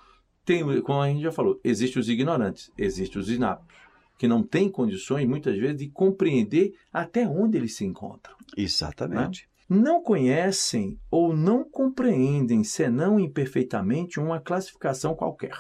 tem, 0.46 0.63
como 0.82 1.01
a 1.01 1.10
gente 1.10 1.22
já 1.22 1.32
falou, 1.34 1.60
existem 1.62 2.00
os 2.00 2.08
ignorantes, 2.08 2.72
existem 2.77 3.22
os 3.22 3.30
inaptos, 3.30 3.75
que 4.18 4.25
não 4.25 4.42
têm 4.42 4.70
condições, 4.70 5.27
muitas 5.27 5.58
vezes, 5.58 5.75
de 5.75 5.89
compreender 5.89 6.74
até 6.94 7.27
onde 7.27 7.58
eles 7.58 7.75
se 7.75 7.84
encontram. 7.84 8.36
Exatamente. 8.56 9.50
Não 9.70 10.03
conhecem 10.03 11.00
ou 11.10 11.36
não 11.36 11.63
compreendem, 11.63 12.63
senão 12.63 13.20
imperfeitamente, 13.20 14.20
uma 14.20 14.39
classificação 14.39 15.15
qualquer. 15.15 15.58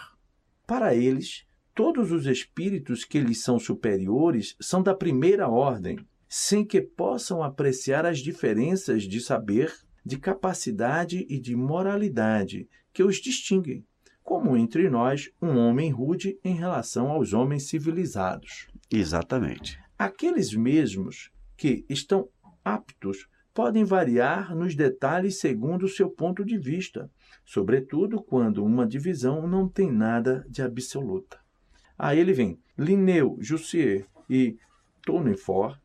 Para 0.67 0.93
eles, 0.93 1.45
todos 1.73 2.11
os 2.11 2.25
espíritos 2.25 3.05
que 3.05 3.19
lhes 3.19 3.41
são 3.41 3.57
superiores 3.57 4.55
são 4.59 4.83
da 4.83 4.93
primeira 4.93 5.47
ordem, 5.47 5.97
sem 6.27 6.65
que 6.65 6.81
possam 6.81 7.43
apreciar 7.43 8.05
as 8.05 8.19
diferenças 8.19 9.03
de 9.03 9.21
saber, 9.21 9.73
de 10.05 10.17
capacidade 10.17 11.25
e 11.29 11.39
de 11.39 11.55
moralidade 11.55 12.67
que 12.91 13.03
os 13.03 13.17
distinguem, 13.17 13.85
como 14.23 14.57
entre 14.57 14.89
nós 14.89 15.29
um 15.41 15.57
homem 15.57 15.91
rude 15.91 16.37
em 16.43 16.55
relação 16.55 17.09
aos 17.09 17.33
homens 17.33 17.67
civilizados. 17.67 18.67
Exatamente. 18.91 19.79
Aqueles 19.97 20.53
mesmos 20.53 21.31
que 21.55 21.85
estão 21.89 22.27
aptos 22.63 23.27
podem 23.53 23.83
variar 23.83 24.55
nos 24.55 24.75
detalhes 24.75 25.39
segundo 25.39 25.83
o 25.83 25.89
seu 25.89 26.09
ponto 26.09 26.43
de 26.43 26.57
vista, 26.57 27.09
sobretudo 27.45 28.21
quando 28.21 28.63
uma 28.63 28.85
divisão 28.85 29.47
não 29.47 29.67
tem 29.69 29.91
nada 29.91 30.45
de 30.49 30.61
absoluta. 30.61 31.39
Aí 31.97 32.19
ele 32.19 32.33
vem, 32.33 32.59
Linneu, 32.77 33.37
Jussier 33.39 34.07
e 34.29 34.57
Tournefort 35.05 35.79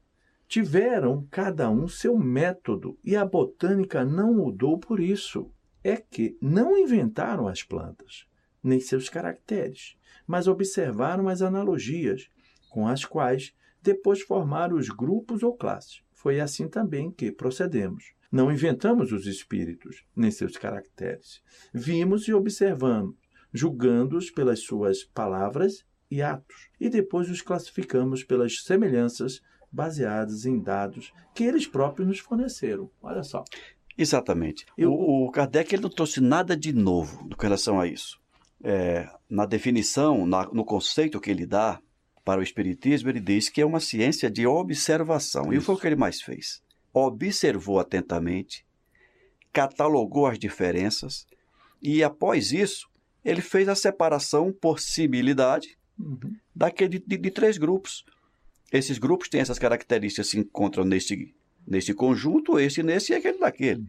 tiveram 0.48 1.26
cada 1.30 1.68
um 1.68 1.86
seu 1.86 2.18
método 2.18 2.98
e 3.04 3.14
a 3.14 3.24
botânica 3.24 4.04
não 4.04 4.32
mudou 4.32 4.78
por 4.78 4.98
isso. 4.98 5.50
É 5.84 5.96
que 5.96 6.36
não 6.40 6.76
inventaram 6.76 7.46
as 7.46 7.62
plantas, 7.62 8.26
nem 8.62 8.80
seus 8.80 9.08
caracteres, 9.08 9.96
mas 10.26 10.48
observaram 10.48 11.28
as 11.28 11.42
analogias 11.42 12.28
com 12.70 12.88
as 12.88 13.04
quais 13.04 13.54
depois 13.82 14.20
formaram 14.20 14.76
os 14.76 14.88
grupos 14.88 15.42
ou 15.42 15.54
classes. 15.54 16.02
Foi 16.20 16.40
assim 16.40 16.66
também 16.68 17.12
que 17.12 17.30
procedemos. 17.30 18.12
Não 18.30 18.50
inventamos 18.50 19.12
os 19.12 19.24
espíritos, 19.26 20.04
nem 20.16 20.30
seus 20.32 20.56
caracteres. 20.56 21.40
Vimos 21.72 22.26
e 22.26 22.32
observamos, 22.34 23.14
julgando-os 23.54 24.28
pelas 24.30 24.60
suas 24.60 25.04
palavras 25.04 25.84
e 26.10 26.20
atos, 26.20 26.68
e 26.80 26.88
depois 26.90 27.30
os 27.30 27.40
classificamos 27.40 28.24
pelas 28.24 28.62
semelhanças 28.64 29.40
baseadas 29.70 30.44
em 30.44 30.58
dados 30.60 31.12
que 31.34 31.44
eles 31.44 31.66
próprios 31.68 32.08
nos 32.08 32.18
forneceram. 32.18 32.90
Olha 33.00 33.22
só. 33.22 33.44
Exatamente. 33.96 34.66
Eu- 34.76 34.92
O, 34.92 35.26
o 35.26 35.30
Kardec 35.30 35.72
ele 35.74 35.82
não 35.82 35.90
trouxe 35.90 36.20
nada 36.20 36.56
de 36.56 36.72
novo 36.72 37.28
com 37.28 37.42
relação 37.42 37.78
a 37.80 37.86
isso. 37.86 38.18
É, 38.62 39.08
na 39.30 39.46
definição, 39.46 40.26
na- 40.26 40.48
no 40.52 40.64
conceito 40.64 41.20
que 41.20 41.30
ele 41.30 41.46
dá 41.46 41.80
para 42.28 42.40
o 42.42 42.44
Espiritismo, 42.44 43.08
ele 43.08 43.20
diz 43.20 43.48
que 43.48 43.62
é 43.62 43.64
uma 43.64 43.80
ciência 43.80 44.30
de 44.30 44.46
observação. 44.46 45.50
E 45.50 45.56
Isso. 45.56 45.64
foi 45.64 45.74
o 45.76 45.78
que 45.78 45.86
ele 45.86 45.96
mais 45.96 46.20
fez. 46.20 46.60
Observou 46.92 47.80
atentamente, 47.80 48.66
catalogou 49.50 50.26
as 50.26 50.38
diferenças 50.38 51.26
e, 51.80 52.04
após 52.04 52.52
isso, 52.52 52.86
ele 53.24 53.40
fez 53.40 53.66
a 53.66 53.74
separação 53.74 54.52
por 54.52 54.78
similidade 54.78 55.78
Uhum. 55.98 56.36
daquele 56.54 56.98
de, 56.98 57.16
de 57.16 57.30
três 57.30 57.56
grupos. 57.56 58.04
Esses 58.70 58.98
grupos 58.98 59.30
têm 59.30 59.40
essas 59.40 59.58
características, 59.58 60.28
se 60.28 60.38
encontram 60.38 60.84
neste, 60.84 61.34
neste 61.66 61.94
conjunto, 61.94 62.58
esse 62.58 62.82
nesse 62.82 63.12
e 63.12 63.16
aquele 63.16 63.38
daquele. 63.38 63.86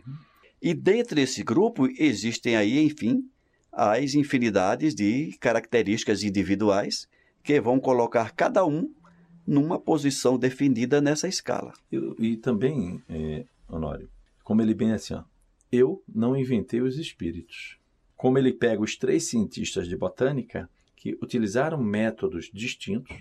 E 0.62 0.74
dentre 0.74 1.22
esse 1.22 1.43
grupo 1.43 1.89
existem 2.00 2.55
aí, 2.55 2.79
enfim, 2.79 3.29
as 3.69 4.13
infinidades 4.13 4.96
de 4.96 5.38
características 5.41 6.24
individuais 6.24 7.05
que 7.43 7.60
vão 7.60 7.79
colocar 7.79 8.31
cada 8.31 8.65
um 8.65 8.91
numa 9.46 9.79
posição 9.79 10.38
definida 10.38 11.01
nessa 11.01 11.27
escala. 11.27 11.74
Eu- 11.91 12.15
e 12.19 12.38
também, 12.38 13.01
é, 13.10 13.46
Honório, 13.67 14.10
como 14.43 14.62
ele 14.62 14.74
bem 14.74 14.91
assim, 14.91 15.13
ó, 15.15 15.24
eu 15.72 16.03
não 16.13 16.36
inventei 16.36 16.81
os 16.81 16.98
espíritos. 16.98 17.77
Como 18.15 18.38
ele 18.38 18.51
pega 18.53 18.81
os 18.81 18.96
três 18.96 19.25
cientistas 19.29 19.88
de 19.88 19.96
botânica 19.96 20.69
que 20.96 21.17
utilizaram 21.22 21.77
métodos 21.81 22.50
distintos, 22.53 23.15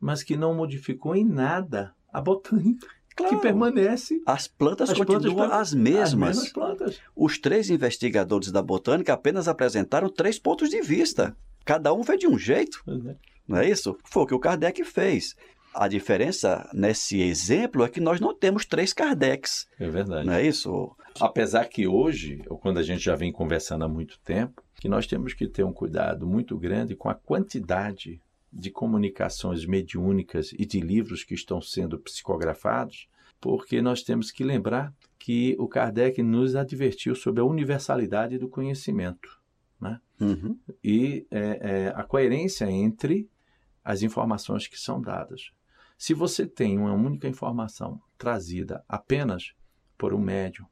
mas 0.00 0.22
que 0.22 0.36
não 0.36 0.54
modificou 0.54 1.14
em 1.14 1.24
nada 1.24 1.94
a 2.12 2.20
botânica, 2.20 2.86
que 3.16 3.36
permanece 3.38 4.22
As 4.24 4.46
plantas 4.46 4.90
As 4.90 4.96
plantas 4.96 5.16
continuam 5.24 5.48
per- 5.48 5.56
as 5.58 5.74
mesmas. 5.74 6.02
as 6.08 6.14
mesmas 6.14 6.52
plantas. 6.52 7.00
Os 7.16 7.36
três 7.38 7.68
investigadores 7.68 8.52
da 8.52 8.62
botânica 8.62 9.12
apenas 9.12 9.48
apresentaram 9.48 10.08
três 10.08 10.38
pontos 10.38 10.70
de 10.70 10.80
vista. 10.82 11.36
Cada 11.64 11.92
um 11.92 12.02
vê 12.02 12.16
de 12.16 12.26
um 12.28 12.38
jeito. 12.38 12.82
É. 12.86 13.16
Não 13.48 13.58
é 13.58 13.68
isso? 13.68 13.96
Foi 14.04 14.24
o 14.24 14.26
que 14.26 14.34
o 14.34 14.38
Kardec 14.38 14.84
fez. 14.84 15.34
A 15.74 15.88
diferença 15.88 16.68
nesse 16.74 17.20
exemplo 17.20 17.82
é 17.82 17.88
que 17.88 18.00
nós 18.00 18.20
não 18.20 18.34
temos 18.34 18.66
três 18.66 18.92
Kardec's. 18.92 19.66
É 19.78 19.88
verdade. 19.88 20.26
Não 20.26 20.34
é 20.34 20.46
isso? 20.46 20.94
Apesar 21.20 21.64
que 21.66 21.86
hoje, 21.86 22.42
ou 22.48 22.58
quando 22.58 22.78
a 22.78 22.82
gente 22.82 23.02
já 23.02 23.16
vem 23.16 23.32
conversando 23.32 23.84
há 23.84 23.88
muito 23.88 24.20
tempo, 24.20 24.62
que 24.74 24.88
nós 24.88 25.06
temos 25.06 25.34
que 25.34 25.48
ter 25.48 25.64
um 25.64 25.72
cuidado 25.72 26.26
muito 26.26 26.56
grande 26.58 26.94
com 26.94 27.08
a 27.08 27.14
quantidade 27.14 28.20
de 28.52 28.70
comunicações 28.70 29.64
mediúnicas 29.66 30.52
e 30.52 30.64
de 30.64 30.80
livros 30.80 31.24
que 31.24 31.34
estão 31.34 31.60
sendo 31.60 31.98
psicografados, 31.98 33.08
porque 33.40 33.80
nós 33.82 34.02
temos 34.02 34.30
que 34.30 34.44
lembrar 34.44 34.92
que 35.18 35.56
o 35.58 35.68
Kardec 35.68 36.22
nos 36.22 36.54
advertiu 36.54 37.14
sobre 37.14 37.40
a 37.40 37.44
universalidade 37.44 38.38
do 38.38 38.48
conhecimento 38.48 39.38
Uhum. 40.20 40.58
e 40.82 41.26
é, 41.30 41.38
é, 41.60 41.92
a 41.94 42.02
coerência 42.02 42.68
entre 42.68 43.28
as 43.84 44.02
informações 44.02 44.66
que 44.66 44.78
são 44.78 45.00
dadas. 45.00 45.50
Se 45.96 46.14
você 46.14 46.46
tem 46.46 46.78
uma 46.78 46.92
única 46.92 47.26
informação 47.26 48.00
trazida 48.16 48.84
apenas 48.88 49.52
por 49.96 50.14
um 50.14 50.18
médium, 50.20 50.66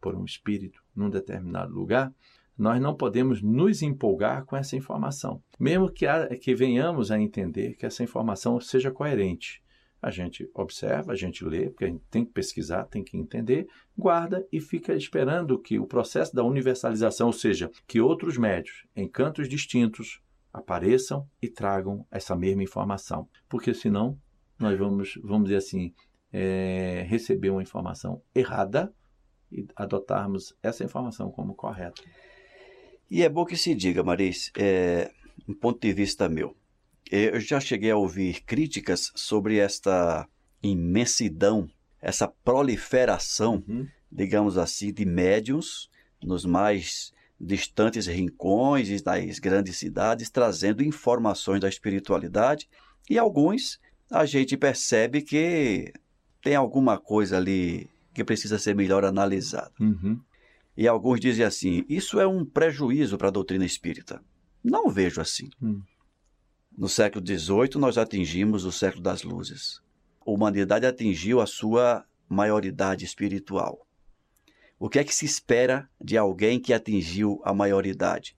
por 0.00 0.14
um 0.14 0.24
espírito, 0.24 0.82
num 0.94 1.08
determinado 1.10 1.72
lugar, 1.72 2.12
nós 2.58 2.80
não 2.80 2.94
podemos 2.96 3.42
nos 3.42 3.82
empolgar 3.82 4.44
com 4.44 4.56
essa 4.56 4.76
informação. 4.76 5.42
Mesmo 5.58 5.90
que, 5.90 6.06
a- 6.06 6.28
que 6.36 6.54
venhamos 6.54 7.10
a 7.10 7.20
entender 7.20 7.74
que 7.74 7.84
essa 7.86 8.02
informação 8.02 8.58
seja 8.60 8.90
coerente. 8.90 9.62
A 10.00 10.10
gente 10.10 10.48
observa, 10.54 11.12
a 11.12 11.16
gente 11.16 11.44
lê, 11.44 11.68
porque 11.70 11.84
a 11.84 11.88
gente 11.88 12.04
tem 12.10 12.24
que 12.24 12.32
pesquisar, 12.32 12.84
tem 12.84 13.02
que 13.02 13.16
entender, 13.16 13.66
guarda 13.96 14.46
e 14.52 14.60
fica 14.60 14.94
esperando 14.94 15.58
que 15.58 15.78
o 15.78 15.86
processo 15.86 16.34
da 16.34 16.44
universalização, 16.44 17.28
ou 17.28 17.32
seja, 17.32 17.70
que 17.86 18.00
outros 18.00 18.36
médios, 18.38 18.84
em 18.94 19.08
cantos 19.08 19.48
distintos, 19.48 20.20
apareçam 20.56 21.28
e 21.40 21.48
tragam 21.48 22.06
essa 22.10 22.34
mesma 22.34 22.62
informação. 22.62 23.28
Porque 23.48 23.74
senão 23.74 24.18
nós 24.58 24.78
vamos, 24.78 25.18
vamos 25.22 25.44
dizer 25.44 25.58
assim, 25.58 25.94
é, 26.32 27.04
receber 27.08 27.50
uma 27.50 27.62
informação 27.62 28.22
errada 28.34 28.92
e 29.52 29.66
adotarmos 29.76 30.54
essa 30.62 30.82
informação 30.82 31.30
como 31.30 31.54
correta. 31.54 32.02
E 33.10 33.22
é 33.22 33.28
bom 33.28 33.44
que 33.44 33.56
se 33.56 33.74
diga, 33.74 34.02
Maris, 34.02 34.50
é, 34.58 35.12
um 35.46 35.54
ponto 35.54 35.80
de 35.80 35.92
vista 35.92 36.28
meu. 36.28 36.56
Eu 37.10 37.38
já 37.38 37.60
cheguei 37.60 37.90
a 37.90 37.96
ouvir 37.96 38.42
críticas 38.44 39.12
sobre 39.14 39.58
esta 39.58 40.26
imensidão, 40.60 41.70
essa 42.00 42.26
proliferação, 42.26 43.62
uhum. 43.68 43.86
digamos 44.10 44.58
assim, 44.58 44.92
de 44.92 45.04
médiums 45.04 45.88
nos 46.20 46.44
mais 46.44 47.12
distantes 47.40 48.06
rincões 48.06 48.88
e 48.88 49.02
nas 49.04 49.38
grandes 49.38 49.76
cidades, 49.76 50.30
trazendo 50.30 50.82
informações 50.82 51.60
da 51.60 51.68
espiritualidade. 51.68 52.68
E 53.08 53.18
alguns 53.18 53.78
a 54.10 54.24
gente 54.24 54.56
percebe 54.56 55.22
que 55.22 55.92
tem 56.42 56.54
alguma 56.54 56.98
coisa 56.98 57.36
ali 57.36 57.88
que 58.14 58.24
precisa 58.24 58.58
ser 58.58 58.74
melhor 58.74 59.04
analisada. 59.04 59.72
Uhum. 59.80 60.20
E 60.76 60.86
alguns 60.86 61.20
dizem 61.20 61.44
assim: 61.44 61.84
isso 61.88 62.20
é 62.20 62.26
um 62.26 62.44
prejuízo 62.44 63.16
para 63.18 63.28
a 63.28 63.32
doutrina 63.32 63.64
espírita. 63.64 64.22
Não 64.62 64.88
vejo 64.88 65.20
assim. 65.20 65.48
Uhum. 65.60 65.82
No 66.76 66.88
século 66.88 67.24
XVIII, 67.26 67.78
nós 67.78 67.96
atingimos 67.96 68.64
o 68.64 68.72
século 68.72 69.02
das 69.02 69.22
luzes. 69.22 69.80
A 70.26 70.30
humanidade 70.30 70.84
atingiu 70.84 71.40
a 71.40 71.46
sua 71.46 72.04
maioridade 72.28 73.04
espiritual. 73.04 73.85
O 74.78 74.88
que 74.88 74.98
é 74.98 75.04
que 75.04 75.14
se 75.14 75.24
espera 75.24 75.88
de 76.00 76.16
alguém 76.16 76.60
que 76.60 76.72
atingiu 76.72 77.40
a 77.44 77.54
maioridade? 77.54 78.36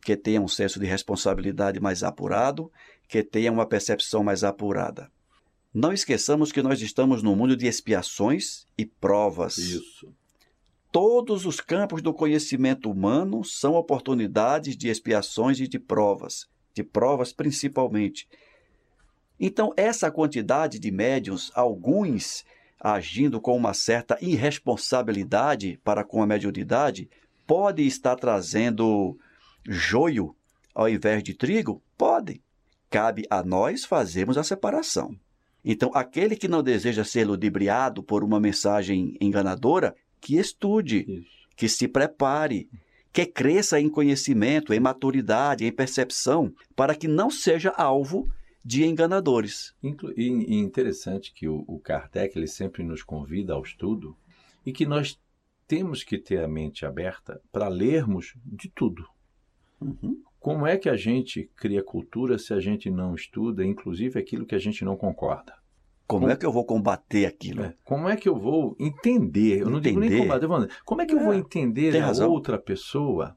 Que 0.00 0.16
tenha 0.16 0.40
um 0.40 0.48
senso 0.48 0.80
de 0.80 0.86
responsabilidade 0.86 1.78
mais 1.80 2.02
apurado, 2.02 2.70
que 3.08 3.22
tenha 3.22 3.52
uma 3.52 3.66
percepção 3.66 4.24
mais 4.24 4.42
apurada. 4.42 5.10
Não 5.72 5.92
esqueçamos 5.92 6.50
que 6.50 6.62
nós 6.62 6.80
estamos 6.80 7.22
num 7.22 7.36
mundo 7.36 7.56
de 7.56 7.66
expiações 7.66 8.66
e 8.76 8.84
provas. 8.84 9.58
Isso. 9.58 10.12
Todos 10.90 11.44
os 11.46 11.60
campos 11.60 12.02
do 12.02 12.12
conhecimento 12.12 12.90
humano 12.90 13.44
são 13.44 13.74
oportunidades 13.74 14.76
de 14.76 14.88
expiações 14.88 15.60
e 15.60 15.68
de 15.68 15.78
provas, 15.78 16.48
de 16.74 16.82
provas 16.82 17.32
principalmente. 17.32 18.26
Então, 19.38 19.72
essa 19.76 20.10
quantidade 20.10 20.78
de 20.78 20.90
médiums, 20.90 21.52
alguns 21.54 22.44
agindo 22.80 23.40
com 23.40 23.56
uma 23.56 23.74
certa 23.74 24.16
irresponsabilidade 24.20 25.78
para 25.82 26.04
com 26.04 26.22
a 26.22 26.26
mediunidade, 26.26 27.08
pode 27.46 27.86
estar 27.86 28.16
trazendo 28.16 29.18
joio 29.66 30.34
ao 30.74 30.88
invés 30.88 31.22
de 31.22 31.34
trigo? 31.34 31.82
Pode. 31.96 32.40
Cabe 32.90 33.24
a 33.28 33.42
nós 33.42 33.84
fazermos 33.84 34.38
a 34.38 34.44
separação. 34.44 35.14
Então, 35.64 35.90
aquele 35.92 36.36
que 36.36 36.48
não 36.48 36.62
deseja 36.62 37.04
ser 37.04 37.26
ludibriado 37.26 38.02
por 38.02 38.22
uma 38.22 38.40
mensagem 38.40 39.16
enganadora, 39.20 39.94
que 40.20 40.36
estude, 40.36 41.04
Isso. 41.06 41.26
que 41.56 41.68
se 41.68 41.88
prepare, 41.88 42.68
que 43.12 43.26
cresça 43.26 43.80
em 43.80 43.88
conhecimento, 43.88 44.72
em 44.72 44.80
maturidade, 44.80 45.66
em 45.66 45.72
percepção, 45.72 46.52
para 46.76 46.94
que 46.94 47.08
não 47.08 47.30
seja 47.30 47.70
alvo 47.70 48.28
de 48.68 48.84
enganadores. 48.84 49.74
E 49.82 50.58
interessante 50.58 51.32
que 51.32 51.48
o, 51.48 51.64
o 51.66 51.80
Kardec 51.80 52.36
ele 52.36 52.46
sempre 52.46 52.84
nos 52.84 53.02
convida 53.02 53.54
ao 53.54 53.62
estudo 53.62 54.14
e 54.64 54.74
que 54.74 54.84
nós 54.84 55.18
temos 55.66 56.04
que 56.04 56.18
ter 56.18 56.44
a 56.44 56.48
mente 56.48 56.84
aberta 56.84 57.40
para 57.50 57.66
lermos 57.66 58.34
de 58.44 58.68
tudo. 58.68 59.08
Uhum. 59.80 60.22
Como 60.38 60.66
é 60.66 60.76
que 60.76 60.90
a 60.90 60.96
gente 60.96 61.50
cria 61.56 61.82
cultura 61.82 62.38
se 62.38 62.52
a 62.52 62.60
gente 62.60 62.90
não 62.90 63.14
estuda, 63.14 63.64
inclusive 63.64 64.20
aquilo 64.20 64.44
que 64.44 64.54
a 64.54 64.58
gente 64.58 64.84
não 64.84 64.98
concorda? 64.98 65.54
Como, 66.06 66.20
como 66.20 66.32
é 66.32 66.36
que 66.36 66.44
eu 66.44 66.52
vou 66.52 66.66
combater 66.66 67.24
aquilo? 67.24 67.62
É, 67.62 67.74
como 67.82 68.06
é 68.06 68.16
que 68.16 68.28
eu 68.28 68.36
vou 68.36 68.76
entender? 68.78 69.62
Eu 69.62 69.70
não 69.70 69.80
digo 69.80 69.98
nem 69.98 70.14
combater, 70.18 70.46
como 70.84 71.00
é 71.00 71.06
que 71.06 71.14
eu 71.14 71.20
vou 71.20 71.32
é, 71.32 71.38
entender 71.38 71.96
a 71.96 72.26
outra 72.26 72.58
pessoa 72.58 73.34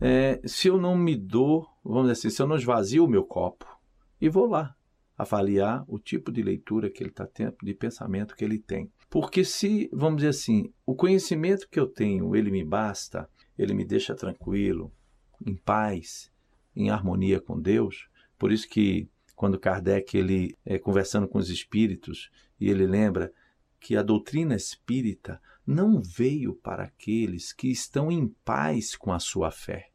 é, 0.00 0.40
se 0.44 0.66
eu 0.66 0.76
não 0.76 0.96
me 0.96 1.14
dou, 1.14 1.68
vamos 1.84 2.02
dizer 2.02 2.12
assim, 2.12 2.30
se 2.30 2.42
eu 2.42 2.48
não 2.48 2.56
esvazio 2.56 3.04
o 3.04 3.08
meu 3.08 3.22
copo 3.22 3.79
e 4.20 4.28
vou 4.28 4.46
lá 4.46 4.76
avaliar 5.20 5.84
o 5.86 5.98
tipo 5.98 6.32
de 6.32 6.42
leitura 6.42 6.88
que 6.88 7.02
ele 7.02 7.10
está 7.10 7.26
tendo, 7.26 7.54
de 7.62 7.74
pensamento 7.74 8.34
que 8.34 8.42
ele 8.42 8.58
tem. 8.58 8.90
Porque 9.10 9.44
se, 9.44 9.90
vamos 9.92 10.18
dizer 10.18 10.30
assim, 10.30 10.72
o 10.86 10.94
conhecimento 10.94 11.68
que 11.68 11.78
eu 11.78 11.86
tenho, 11.86 12.34
ele 12.34 12.50
me 12.50 12.64
basta, 12.64 13.28
ele 13.58 13.74
me 13.74 13.84
deixa 13.84 14.14
tranquilo, 14.14 14.90
em 15.44 15.54
paz, 15.54 16.32
em 16.74 16.88
harmonia 16.88 17.38
com 17.38 17.60
Deus. 17.60 18.08
Por 18.38 18.50
isso 18.50 18.66
que 18.66 19.10
quando 19.36 19.58
Kardec 19.58 20.16
ele 20.16 20.56
é 20.64 20.78
conversando 20.78 21.28
com 21.28 21.38
os 21.38 21.50
espíritos 21.50 22.30
e 22.58 22.70
ele 22.70 22.86
lembra 22.86 23.30
que 23.78 23.96
a 23.96 24.02
doutrina 24.02 24.54
espírita 24.54 25.40
não 25.66 26.00
veio 26.00 26.54
para 26.54 26.84
aqueles 26.84 27.52
que 27.52 27.68
estão 27.68 28.10
em 28.10 28.28
paz 28.44 28.96
com 28.96 29.12
a 29.12 29.18
sua 29.18 29.50
fé. 29.50 29.90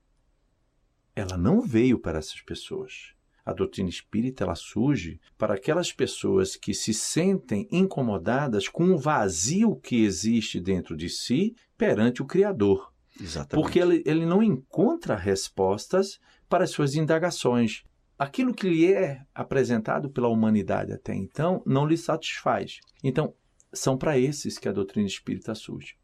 Ela 1.16 1.38
não 1.38 1.62
veio 1.62 1.98
para 1.98 2.20
essas 2.20 2.42
pessoas. 2.42 3.15
A 3.46 3.54
doutrina 3.54 3.90
espírita 3.90 4.44
ela 4.44 4.56
surge 4.56 5.20
para 5.38 5.54
aquelas 5.54 5.94
pessoas 5.94 6.56
que 6.56 6.74
se 6.74 6.94
sentem 6.94 7.68
incomodadas 7.72 8.68
com 8.68 8.86
o 8.86 8.98
vazio 8.98 9.76
que 9.76 10.04
existe 10.04 10.60
dentro 10.60 10.98
de 10.98 11.10
si 11.10 11.56
perante 11.78 12.24
o 12.24 12.26
Criador. 12.26 12.92
Exatamente. 13.22 13.64
Porque 13.64 13.80
ele, 13.80 14.02
ele 14.06 14.26
não 14.26 14.42
encontra 14.42 15.16
respostas 15.16 16.20
para 16.50 16.64
as 16.64 16.72
suas 16.72 16.96
indagações. 16.96 17.84
Aquilo 18.18 18.54
que 18.54 18.68
lhe 18.68 18.92
é 18.92 19.22
apresentado 19.34 20.10
pela 20.10 20.30
humanidade 20.30 20.92
até 20.92 21.14
então 21.14 21.62
não 21.66 21.86
lhe 21.86 21.98
satisfaz. 21.98 22.80
Então, 23.04 23.34
são 23.72 23.98
para 23.98 24.18
esses 24.18 24.58
que 24.58 24.70
a 24.70 24.72
doutrina 24.72 25.08
espírita 25.08 25.54
surge. 25.54 25.96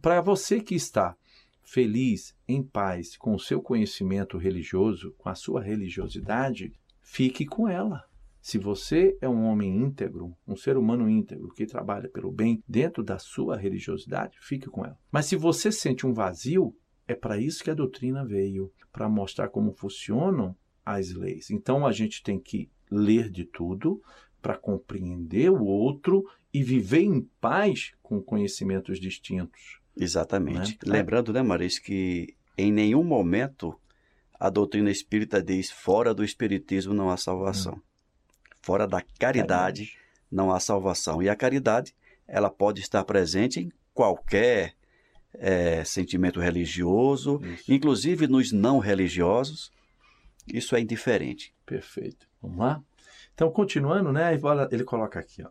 Para 0.00 0.20
você 0.20 0.60
que 0.60 0.74
está 0.74 1.16
feliz, 1.64 2.36
em 2.46 2.62
paz, 2.62 3.16
com 3.16 3.34
o 3.34 3.40
seu 3.40 3.60
conhecimento 3.60 4.36
religioso, 4.36 5.14
com 5.18 5.28
a 5.28 5.34
sua 5.34 5.62
religiosidade, 5.62 6.72
fique 7.04 7.46
com 7.46 7.68
ela. 7.68 8.02
Se 8.40 8.58
você 8.58 9.16
é 9.20 9.28
um 9.28 9.44
homem 9.44 9.74
íntegro, 9.74 10.36
um 10.46 10.56
ser 10.56 10.76
humano 10.76 11.08
íntegro 11.08 11.48
que 11.54 11.64
trabalha 11.64 12.08
pelo 12.08 12.32
bem 12.32 12.62
dentro 12.68 13.02
da 13.02 13.18
sua 13.18 13.56
religiosidade, 13.56 14.36
fique 14.40 14.66
com 14.66 14.84
ela. 14.84 14.98
Mas 15.10 15.26
se 15.26 15.36
você 15.36 15.70
sente 15.70 16.06
um 16.06 16.12
vazio, 16.12 16.76
é 17.06 17.14
para 17.14 17.38
isso 17.38 17.62
que 17.62 17.70
a 17.70 17.74
doutrina 17.74 18.24
veio 18.24 18.72
para 18.92 19.08
mostrar 19.08 19.48
como 19.48 19.72
funcionam 19.72 20.54
as 20.84 21.12
leis. 21.12 21.50
Então 21.50 21.86
a 21.86 21.92
gente 21.92 22.22
tem 22.22 22.38
que 22.38 22.68
ler 22.90 23.30
de 23.30 23.44
tudo 23.44 24.02
para 24.42 24.56
compreender 24.56 25.50
o 25.50 25.64
outro 25.64 26.24
e 26.52 26.62
viver 26.62 27.00
em 27.00 27.22
paz 27.40 27.92
com 28.02 28.20
conhecimentos 28.20 29.00
distintos. 29.00 29.80
Exatamente. 29.96 30.78
Né? 30.84 30.98
Lembrando, 30.98 31.32
né, 31.32 31.42
Maris, 31.42 31.78
que 31.78 32.36
em 32.58 32.70
nenhum 32.70 33.02
momento 33.02 33.74
a 34.38 34.50
doutrina 34.50 34.90
espírita 34.90 35.42
diz 35.42 35.70
fora 35.70 36.12
do 36.12 36.24
espiritismo 36.24 36.92
não 36.92 37.10
há 37.10 37.16
salvação. 37.16 37.80
Fora 38.60 38.86
da 38.86 39.02
caridade 39.18 39.96
não 40.30 40.52
há 40.52 40.58
salvação. 40.58 41.22
E 41.22 41.28
a 41.28 41.36
caridade, 41.36 41.94
ela 42.26 42.50
pode 42.50 42.80
estar 42.80 43.04
presente 43.04 43.60
em 43.60 43.72
qualquer 43.92 44.74
é, 45.34 45.84
sentimento 45.84 46.40
religioso, 46.40 47.40
Isso. 47.42 47.72
inclusive 47.72 48.26
nos 48.26 48.52
não 48.52 48.78
religiosos. 48.78 49.70
Isso 50.46 50.76
é 50.76 50.80
indiferente. 50.80 51.54
Perfeito. 51.64 52.26
Vamos 52.42 52.58
lá? 52.58 52.82
Então, 53.34 53.50
continuando, 53.50 54.12
né? 54.12 54.32
Ele 54.70 54.84
coloca 54.84 55.18
aqui, 55.18 55.42
ó. 55.42 55.50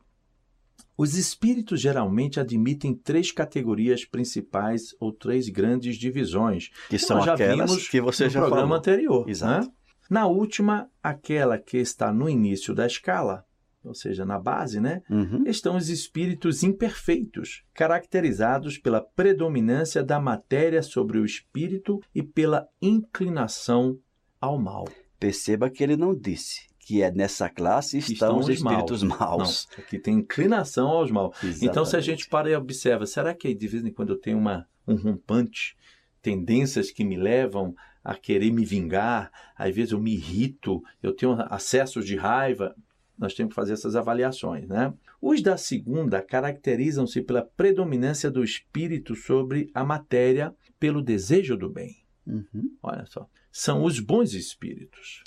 Os 0.98 1.18
espíritos 1.18 1.82
geralmente 1.82 2.40
admitem 2.40 2.94
três 2.94 3.32
categorias 3.32 4.06
principais 4.06 4.96
ou 5.00 5.12
três 5.12 5.50
grandes 5.50 5.98
divisões. 5.98 6.70
Que 6.90 7.00
são 7.00 7.22
aquelas 7.24 7.88
que 7.88 8.00
você 8.00 8.30
já 8.30 8.42
programa 8.42 8.62
falou. 8.64 8.78
anterior. 8.78 9.30
Exato. 9.30 9.68
Né? 9.68 9.74
Na 10.10 10.28
última, 10.28 10.90
aquela 11.02 11.58
que 11.58 11.78
está 11.78 12.14
no 12.14 12.30
início 12.30 12.76
da 12.76 12.86
escala, 12.86 13.44
ou 13.84 13.96
seja, 13.96 14.26
na 14.26 14.40
base, 14.40 14.80
né? 14.80 15.02
Uhum. 15.10 15.44
Estão 15.48 15.76
os 15.76 15.90
espíritos 15.90 16.64
imperfeitos, 16.64 17.64
caracterizados 17.74 18.78
pela 18.78 19.02
predominância 19.02 20.04
da 20.04 20.20
matéria 20.20 20.84
sobre 20.84 21.18
o 21.18 21.26
espírito 21.26 22.00
e 22.14 22.22
pela 22.22 22.68
inclinação 22.82 23.98
ao 24.40 24.60
mal. 24.60 24.88
Perceba 25.20 25.70
que 25.70 25.84
ele 25.84 25.98
não 25.98 26.14
disse 26.14 26.73
que 26.86 27.02
é 27.02 27.12
nessa 27.12 27.50
classe 27.50 27.98
estão, 27.98 28.14
estão 28.14 28.38
os 28.38 28.50
espíritos 28.50 29.04
maus. 29.04 29.20
maus. 29.20 29.68
Não, 29.78 29.84
aqui 29.84 30.00
tem 30.00 30.16
inclinação 30.16 30.88
aos 30.88 31.10
maus. 31.10 31.36
Exatamente. 31.38 31.66
Então, 31.66 31.86
se 31.86 31.96
a 31.96 32.02
gente 32.02 32.28
para 32.28 32.50
e 32.50 32.56
observa, 32.56 33.06
será 33.06 33.34
que 33.34 33.54
de 33.54 33.68
vez 33.68 33.86
em 33.86 33.92
quando 33.92 34.10
eu 34.14 34.20
tenho 34.20 34.38
uma, 34.38 34.68
um 34.88 34.96
rompante, 34.96 35.78
tendências 36.22 36.92
que 36.92 37.04
me 37.04 37.18
levam 37.18 37.76
a 38.04 38.16
querer 38.16 38.52
me 38.52 38.66
vingar, 38.66 39.32
às 39.56 39.74
vezes 39.74 39.94
eu 39.94 40.00
me 40.00 40.14
irrito, 40.14 40.84
eu 41.02 41.14
tenho 41.14 41.38
acessos 41.50 42.06
de 42.06 42.18
raiva, 42.18 42.76
nós 43.18 43.34
temos 43.34 43.52
que 43.52 43.56
fazer 43.56 43.74
essas 43.74 43.96
avaliações, 43.96 44.68
né? 44.68 44.94
Os 45.22 45.42
da 45.42 45.56
segunda 45.56 46.22
caracterizam-se 46.22 47.22
pela 47.22 47.42
predominância 47.42 48.30
do 48.30 48.44
espírito 48.44 49.16
sobre 49.16 49.70
a 49.74 49.84
matéria, 49.86 50.54
pelo 50.78 51.02
desejo 51.02 51.56
do 51.56 51.70
bem. 51.70 52.04
Uhum. 52.28 52.76
Olha 52.82 53.06
só, 53.06 53.30
são 53.50 53.84
os 53.86 54.00
bons 54.00 54.34
espíritos. 54.34 55.24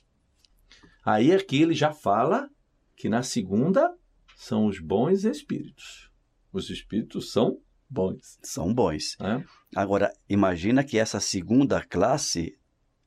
Aí 1.06 1.32
aqui 1.32 1.62
ele 1.62 1.74
já 1.74 1.92
fala 1.92 2.50
que 2.96 3.08
na 3.08 3.22
segunda 3.22 3.94
são 4.36 4.66
os 4.66 4.80
bons 4.80 5.24
espíritos. 5.24 6.10
Os 6.52 6.68
espíritos 6.68 7.30
são 7.32 7.58
bons. 7.88 8.38
São 8.42 8.74
bons. 8.74 9.16
Né? 9.20 9.44
Agora, 9.74 10.12
imagina 10.28 10.82
que 10.82 10.98
essa 10.98 11.20
segunda 11.20 11.80
classe 11.82 12.58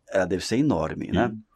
ela 0.09 0.25
deve 0.25 0.43
ser 0.45 0.57
enorme, 0.57 1.12
né? 1.12 1.29
E- 1.33 1.49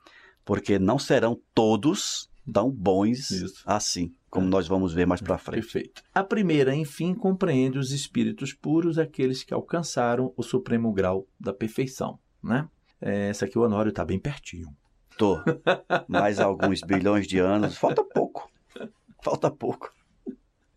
Porque 0.46 0.78
não 0.78 1.00
serão 1.00 1.40
todos 1.56 2.30
tão 2.52 2.70
bons 2.70 3.32
Isso. 3.32 3.64
assim, 3.66 4.12
como 4.30 4.46
nós 4.48 4.68
vamos 4.68 4.94
ver 4.94 5.08
mais 5.08 5.22
para 5.22 5.38
frente. 5.38 5.62
Perfeito. 5.62 6.04
A 6.14 6.24
primeira, 6.24 6.76
enfim, 6.76 7.16
compreende 7.16 7.78
os 7.78 7.92
espíritos 7.92 8.52
puros, 8.54 9.00
aqueles 9.00 9.44
que 9.44 9.54
alcançaram 9.54 10.34
o 10.36 10.44
supremo 10.44 10.92
grau 10.92 11.26
da 11.40 11.54
perfeição, 11.54 12.20
né? 12.44 12.68
É, 13.00 13.30
Essa 13.30 13.46
aqui 13.46 13.58
o 13.58 13.62
Honório 13.62 13.90
está 13.92 14.04
bem 14.04 14.20
pertinho. 14.20 14.68
Tô. 15.18 15.40
Mais 16.08 16.40
alguns 16.40 16.82
bilhões 16.82 17.28
de 17.28 17.40
anos, 17.40 17.78
falta 17.78 18.04
pouco. 18.04 18.50
Falta 19.22 19.50
pouco. 19.50 19.94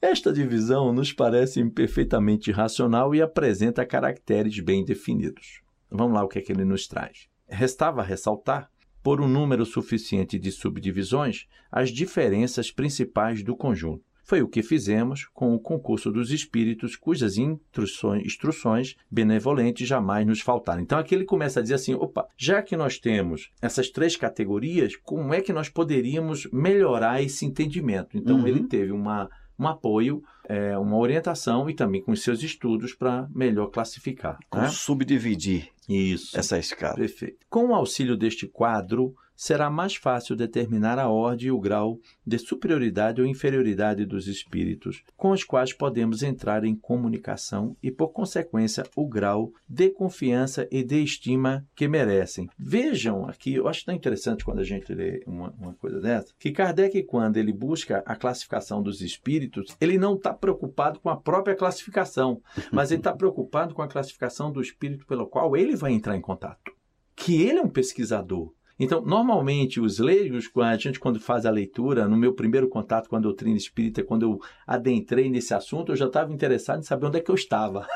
Esta 0.00 0.32
divisão 0.32 0.92
nos 0.92 1.12
parece 1.12 1.64
perfeitamente 1.70 2.52
racional 2.52 3.14
e 3.14 3.22
apresenta 3.22 3.84
caracteres 3.84 4.60
bem 4.60 4.84
definidos. 4.84 5.60
Vamos 5.90 6.14
lá 6.14 6.24
o 6.24 6.28
que 6.28 6.38
é 6.38 6.42
que 6.42 6.52
ele 6.52 6.64
nos 6.64 6.86
traz. 6.86 7.28
Restava 7.48 8.02
ressaltar, 8.02 8.70
por 9.02 9.20
um 9.20 9.28
número 9.28 9.64
suficiente 9.64 10.38
de 10.38 10.50
subdivisões, 10.50 11.46
as 11.70 11.90
diferenças 11.90 12.70
principais 12.70 13.42
do 13.42 13.56
conjunto. 13.56 14.04
Foi 14.26 14.42
o 14.42 14.48
que 14.48 14.60
fizemos 14.60 15.28
com 15.32 15.54
o 15.54 15.60
concurso 15.60 16.10
dos 16.10 16.32
espíritos, 16.32 16.96
cujas 16.96 17.36
instruções, 17.38 18.96
benevolentes 19.08 19.86
jamais 19.86 20.26
nos 20.26 20.40
faltaram. 20.40 20.82
Então 20.82 20.98
aqui 20.98 21.14
ele 21.14 21.24
começa 21.24 21.60
a 21.60 21.62
dizer 21.62 21.74
assim: 21.74 21.94
opa, 21.94 22.26
já 22.36 22.60
que 22.60 22.76
nós 22.76 22.98
temos 22.98 23.50
essas 23.62 23.88
três 23.88 24.16
categorias, 24.16 24.96
como 24.96 25.32
é 25.32 25.40
que 25.40 25.52
nós 25.52 25.68
poderíamos 25.68 26.48
melhorar 26.52 27.22
esse 27.22 27.46
entendimento? 27.46 28.16
Então 28.16 28.36
Uhum. 28.40 28.48
ele 28.48 28.64
teve 28.64 28.90
uma, 28.90 29.30
um 29.56 29.68
apoio, 29.68 30.22
é, 30.48 30.76
uma 30.76 30.96
orientação 30.96 31.70
e 31.70 31.74
também 31.74 32.02
com 32.02 32.10
os 32.10 32.22
seus 32.22 32.42
estudos 32.42 32.94
para 32.94 33.28
melhor 33.32 33.68
classificar. 33.68 34.38
Né? 34.52 34.68
subdividir 34.68 35.68
Isso. 35.88 36.36
essa 36.36 36.58
escala. 36.58 36.96
Perfeito. 36.96 37.38
Com 37.48 37.66
o 37.68 37.74
auxílio 37.74 38.16
deste 38.16 38.46
quadro, 38.48 39.14
será 39.36 39.70
mais 39.70 39.94
fácil 39.94 40.34
determinar 40.34 40.98
a 40.98 41.08
ordem 41.08 41.48
e 41.48 41.52
o 41.52 41.60
grau 41.60 42.00
de 42.26 42.38
superioridade 42.38 43.20
ou 43.20 43.26
inferioridade 43.26 44.04
dos 44.04 44.26
espíritos, 44.26 45.02
com 45.16 45.30
os 45.30 45.44
quais 45.44 45.72
podemos 45.72 46.22
entrar 46.22 46.64
em 46.64 46.74
comunicação 46.74 47.76
e, 47.82 47.90
por 47.90 48.08
consequência, 48.08 48.84
o 48.96 49.06
grau 49.06 49.52
de 49.68 49.90
confiança 49.90 50.66
e 50.70 50.82
de 50.82 51.02
estima 51.02 51.66
que 51.74 51.86
merecem. 51.86 52.48
Vejam 52.58 53.28
aqui, 53.28 53.54
eu 53.54 53.68
acho 53.68 53.84
tão 53.84 53.94
interessante 53.94 54.44
quando 54.44 54.60
a 54.60 54.64
gente 54.64 54.92
lê 54.94 55.22
uma, 55.26 55.50
uma 55.58 55.74
coisa 55.74 56.00
dessa, 56.00 56.32
que 56.38 56.50
Kardec, 56.50 57.02
quando 57.04 57.36
ele 57.36 57.52
busca 57.52 58.02
a 58.06 58.16
classificação 58.16 58.82
dos 58.82 59.00
espíritos, 59.02 59.76
ele 59.80 59.98
não 59.98 60.14
está 60.14 60.32
preocupado 60.32 60.98
com 61.00 61.10
a 61.10 61.16
própria 61.16 61.54
classificação, 61.54 62.40
mas 62.72 62.90
ele 62.90 63.00
está 63.00 63.12
preocupado 63.16 63.74
com 63.74 63.82
a 63.82 63.88
classificação 63.88 64.50
do 64.50 64.60
espírito 64.60 65.06
pelo 65.06 65.26
qual 65.26 65.56
ele 65.56 65.76
vai 65.76 65.92
entrar 65.92 66.16
em 66.16 66.20
contato. 66.20 66.72
Que 67.14 67.42
ele 67.42 67.58
é 67.58 67.62
um 67.62 67.68
pesquisador. 67.68 68.52
Então, 68.78 69.00
normalmente, 69.00 69.80
os 69.80 69.98
leigos, 69.98 70.50
a 70.56 70.76
gente, 70.76 71.00
quando 71.00 71.18
faz 71.18 71.46
a 71.46 71.50
leitura, 71.50 72.06
no 72.06 72.16
meu 72.16 72.34
primeiro 72.34 72.68
contato 72.68 73.08
com 73.08 73.16
a 73.16 73.20
doutrina 73.20 73.56
espírita, 73.56 74.04
quando 74.04 74.22
eu 74.22 74.38
adentrei 74.66 75.30
nesse 75.30 75.54
assunto, 75.54 75.92
eu 75.92 75.96
já 75.96 76.06
estava 76.06 76.32
interessado 76.32 76.80
em 76.80 76.84
saber 76.84 77.06
onde 77.06 77.18
é 77.18 77.22
que 77.22 77.30
eu 77.30 77.34
estava. 77.34 77.86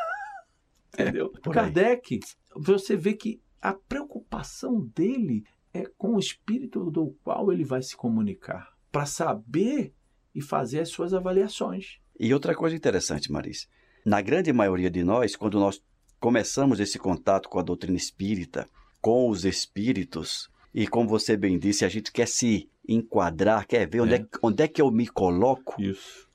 Entendeu? 0.95 1.33
aí. 1.35 1.53
Kardec, 1.53 2.21
você 2.57 2.97
vê 2.97 3.13
que 3.13 3.41
a 3.61 3.75
preocupação 3.75 4.81
dele 4.95 5.45
é 5.73 5.85
com 5.99 6.17
o 6.17 6.19
espírito 6.19 6.91
do 6.91 7.15
qual 7.23 7.53
ele 7.53 7.63
vai 7.63 7.83
se 7.83 7.95
comunicar, 7.95 8.73
para 8.91 9.05
saber 9.05 9.93
e 10.35 10.41
fazer 10.41 10.81
as 10.81 10.89
suas 10.89 11.13
avaliações. 11.13 11.99
E 12.19 12.33
outra 12.33 12.55
coisa 12.55 12.75
interessante, 12.75 13.31
Maris. 13.31 13.69
Na 14.05 14.21
grande 14.23 14.53
maioria 14.53 14.91
de 14.91 15.05
nós, 15.05 15.37
quando 15.37 15.61
nós 15.61 15.83
começamos 16.19 16.81
esse 16.81 16.99
contato 16.99 17.49
com 17.49 17.59
a 17.59 17.63
doutrina 17.63 17.97
espírita, 17.97 18.69
com 19.01 19.29
os 19.29 19.45
espíritos, 19.45 20.51
e 20.75 20.87
como 20.87 21.09
você 21.09 21.37
bem 21.37 21.59
disse, 21.59 21.85
a 21.85 21.89
gente 21.89 22.13
quer 22.13 22.29
se 22.29 22.69
enquadrar, 22.89 23.67
quer 23.67 23.89
ver 23.89 24.01
onde 24.01 24.15
é, 24.15 24.19
É. 24.19 24.27
onde 24.43 24.63
é 24.63 24.69
que 24.69 24.81
eu 24.81 24.91
me 24.91 25.07
coloco, 25.07 25.81
Isso. 25.81 26.29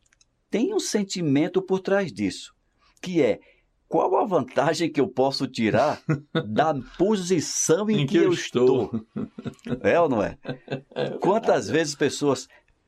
tem 0.50 0.74
um 0.74 0.80
sentimento 0.80 1.62
por 1.62 1.80
trás 1.80 2.12
disso, 2.12 2.54
que 3.02 3.22
é 3.22 3.40
qual 3.88 4.16
a 4.18 4.26
vantagem 4.26 4.90
que 4.92 5.00
eu 5.00 5.08
posso 5.08 5.48
tirar 5.48 6.02
da 6.48 6.74
posição 6.98 7.90
em, 7.90 8.06
que, 8.06 8.18
eu 8.18 8.34
estou? 8.34 9.06
É 9.82 10.00
ou 10.00 10.10
não 10.10 10.24
é? 10.24 10.38
Quantas 11.22 11.70
vezes 11.70 11.96
pessoas 11.96 12.48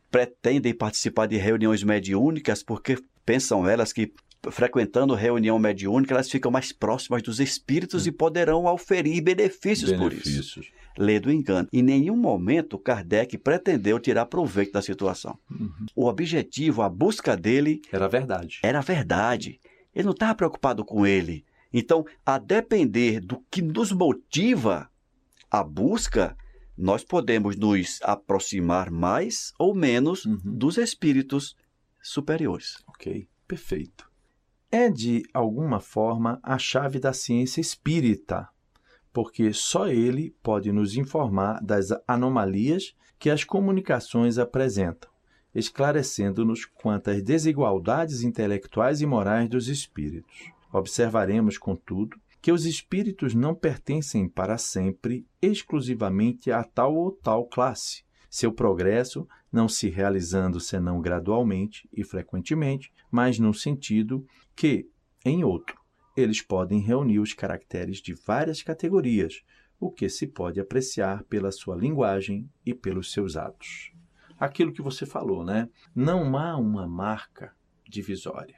pretendem 0.09 0.73
participar 0.73 1.27
de 1.27 1.37
reuniões 1.37 1.83
mediúnicas 1.83 2.63
porque 2.63 2.97
pensam 3.25 3.67
elas 3.67 3.93
que 3.93 4.11
frequentando 4.49 5.13
reunião 5.13 5.59
mediúnica 5.59 6.13
elas 6.13 6.29
ficam 6.29 6.49
mais 6.51 6.71
próximas 6.71 7.21
dos 7.21 7.39
espíritos 7.39 8.07
e 8.07 8.11
poderão 8.11 8.67
auferir 8.67 9.21
benefícios, 9.21 9.91
por 9.93 10.13
isso. 10.13 10.61
Lê 10.97 11.19
do 11.19 11.31
engano. 11.31 11.67
Em 11.71 11.81
nenhum 11.83 12.15
momento 12.17 12.77
Kardec 12.79 13.37
pretendeu 13.37 13.99
tirar 13.99 14.25
proveito 14.25 14.71
da 14.73 14.81
situação. 14.81 15.37
Uhum. 15.49 15.71
O 15.95 16.05
objetivo, 16.07 16.81
a 16.81 16.89
busca 16.89 17.37
dele 17.37 17.81
Era 17.91 18.07
verdade. 18.07 18.59
era 18.63 18.79
a 18.79 18.81
verdade. 18.81 19.59
Ele 19.93 20.05
não 20.05 20.11
estava 20.13 20.35
preocupado 20.35 20.83
com 20.83 21.05
ele. 21.05 21.45
Então, 21.73 22.05
a 22.25 22.37
depender 22.39 23.19
do 23.19 23.43
que 23.51 23.61
nos 23.61 23.91
motiva 23.91 24.89
a 25.51 25.63
busca, 25.63 26.35
nós 26.77 27.03
podemos 27.03 27.55
nos 27.57 27.99
aproximar 28.03 28.89
mais 28.91 29.51
ou 29.59 29.75
menos 29.75 30.25
Uhum. 30.25 30.39
dos 30.43 30.77
espíritos 30.77 31.55
superiores. 32.01 32.75
Ok, 32.87 33.27
perfeito. 33.47 34.09
É 34.71 34.89
de 34.89 35.23
alguma 35.33 35.79
forma 35.79 36.39
a 36.43 36.57
chave 36.57 36.99
da 36.99 37.13
ciência 37.13 37.61
espírita, 37.61 38.47
porque 39.17 39.51
só 39.51 39.87
ele 39.87 40.29
pode 40.43 40.71
nos 40.71 40.95
informar 40.95 41.59
das 41.63 41.87
anomalias 42.07 42.95
que 43.17 43.31
as 43.31 43.43
comunicações 43.43 44.37
apresentam, 44.37 45.09
esclarecendo-nos 45.55 46.65
quanto 46.65 47.09
às 47.09 47.23
desigualdades 47.23 48.21
intelectuais 48.21 49.01
e 49.01 49.07
morais 49.07 49.49
dos 49.49 49.69
espíritos. 49.69 50.51
Observaremos, 50.71 51.57
contudo, 51.57 52.15
que 52.39 52.51
os 52.51 52.67
espíritos 52.67 53.33
não 53.33 53.55
pertencem 53.55 54.29
para 54.29 54.55
sempre 54.55 55.25
exclusivamente 55.41 56.51
a 56.51 56.63
tal 56.63 56.93
ou 56.93 57.11
tal 57.11 57.47
classe. 57.47 58.03
Seu 58.29 58.51
progresso 58.51 59.27
não 59.51 59.67
se 59.67 59.89
realizando 59.89 60.59
senão 60.59 61.01
gradualmente 61.01 61.89
e 61.91 62.03
frequentemente, 62.03 62.93
mas 63.09 63.39
num 63.39 63.51
sentido 63.51 64.23
que, 64.55 64.87
em 65.25 65.43
outro, 65.43 65.75
eles 66.17 66.41
podem 66.41 66.79
reunir 66.81 67.19
os 67.19 67.33
caracteres 67.33 67.97
de 68.01 68.13
várias 68.13 68.61
categorias, 68.63 69.43
o 69.79 69.91
que 69.91 70.09
se 70.09 70.25
pode 70.27 70.59
apreciar 70.59 71.23
pela 71.25 71.51
sua 71.51 71.75
linguagem 71.75 72.49
e 72.65 72.73
pelos 72.73 73.11
seus 73.11 73.37
atos. 73.37 73.91
Aquilo 74.39 74.73
que 74.73 74.81
você 74.81 75.05
falou, 75.05 75.43
né? 75.45 75.69
Não 75.95 76.35
há 76.37 76.57
uma 76.57 76.87
marca 76.87 77.53
divisória. 77.87 78.55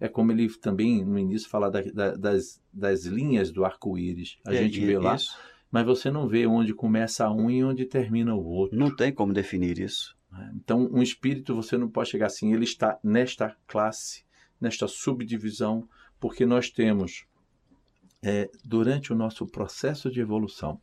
É 0.00 0.08
como 0.08 0.32
ele 0.32 0.48
também 0.58 1.04
no 1.04 1.18
início 1.18 1.48
fala 1.48 1.70
da- 1.70 1.82
da- 1.82 2.14
das, 2.16 2.60
das 2.72 3.04
linhas 3.04 3.50
do 3.52 3.64
arco-íris. 3.64 4.38
A 4.46 4.52
gente 4.54 4.80
E- 4.80 4.86
vê 4.86 4.98
lá, 4.98 5.14
isso. 5.16 5.36
mas 5.70 5.84
você 5.86 6.10
não 6.10 6.28
vê 6.28 6.46
onde 6.46 6.74
começa 6.74 7.30
um 7.30 7.50
e 7.50 7.62
onde 7.64 7.84
termina 7.84 8.34
o 8.34 8.44
outro. 8.44 8.78
Não 8.78 8.94
tem 8.94 9.12
como 9.12 9.32
definir 9.32 9.78
isso. 9.78 10.16
né? 10.32 10.52
Então, 10.56 10.88
um 10.92 11.00
espírito 11.02 11.54
você 11.54 11.76
não 11.78 11.88
pode 11.88 12.10
chegar 12.10 12.26
assim, 12.26 12.52
ele 12.52 12.64
está 12.64 12.98
nesta 13.04 13.56
classe, 13.68 14.24
nesta 14.60 14.88
subdivisão, 14.88 15.88
porque 16.24 16.46
nós 16.46 16.70
temos, 16.70 17.26
é, 18.22 18.50
durante 18.64 19.12
o 19.12 19.14
nosso 19.14 19.46
processo 19.46 20.10
de 20.10 20.22
evolução, 20.22 20.80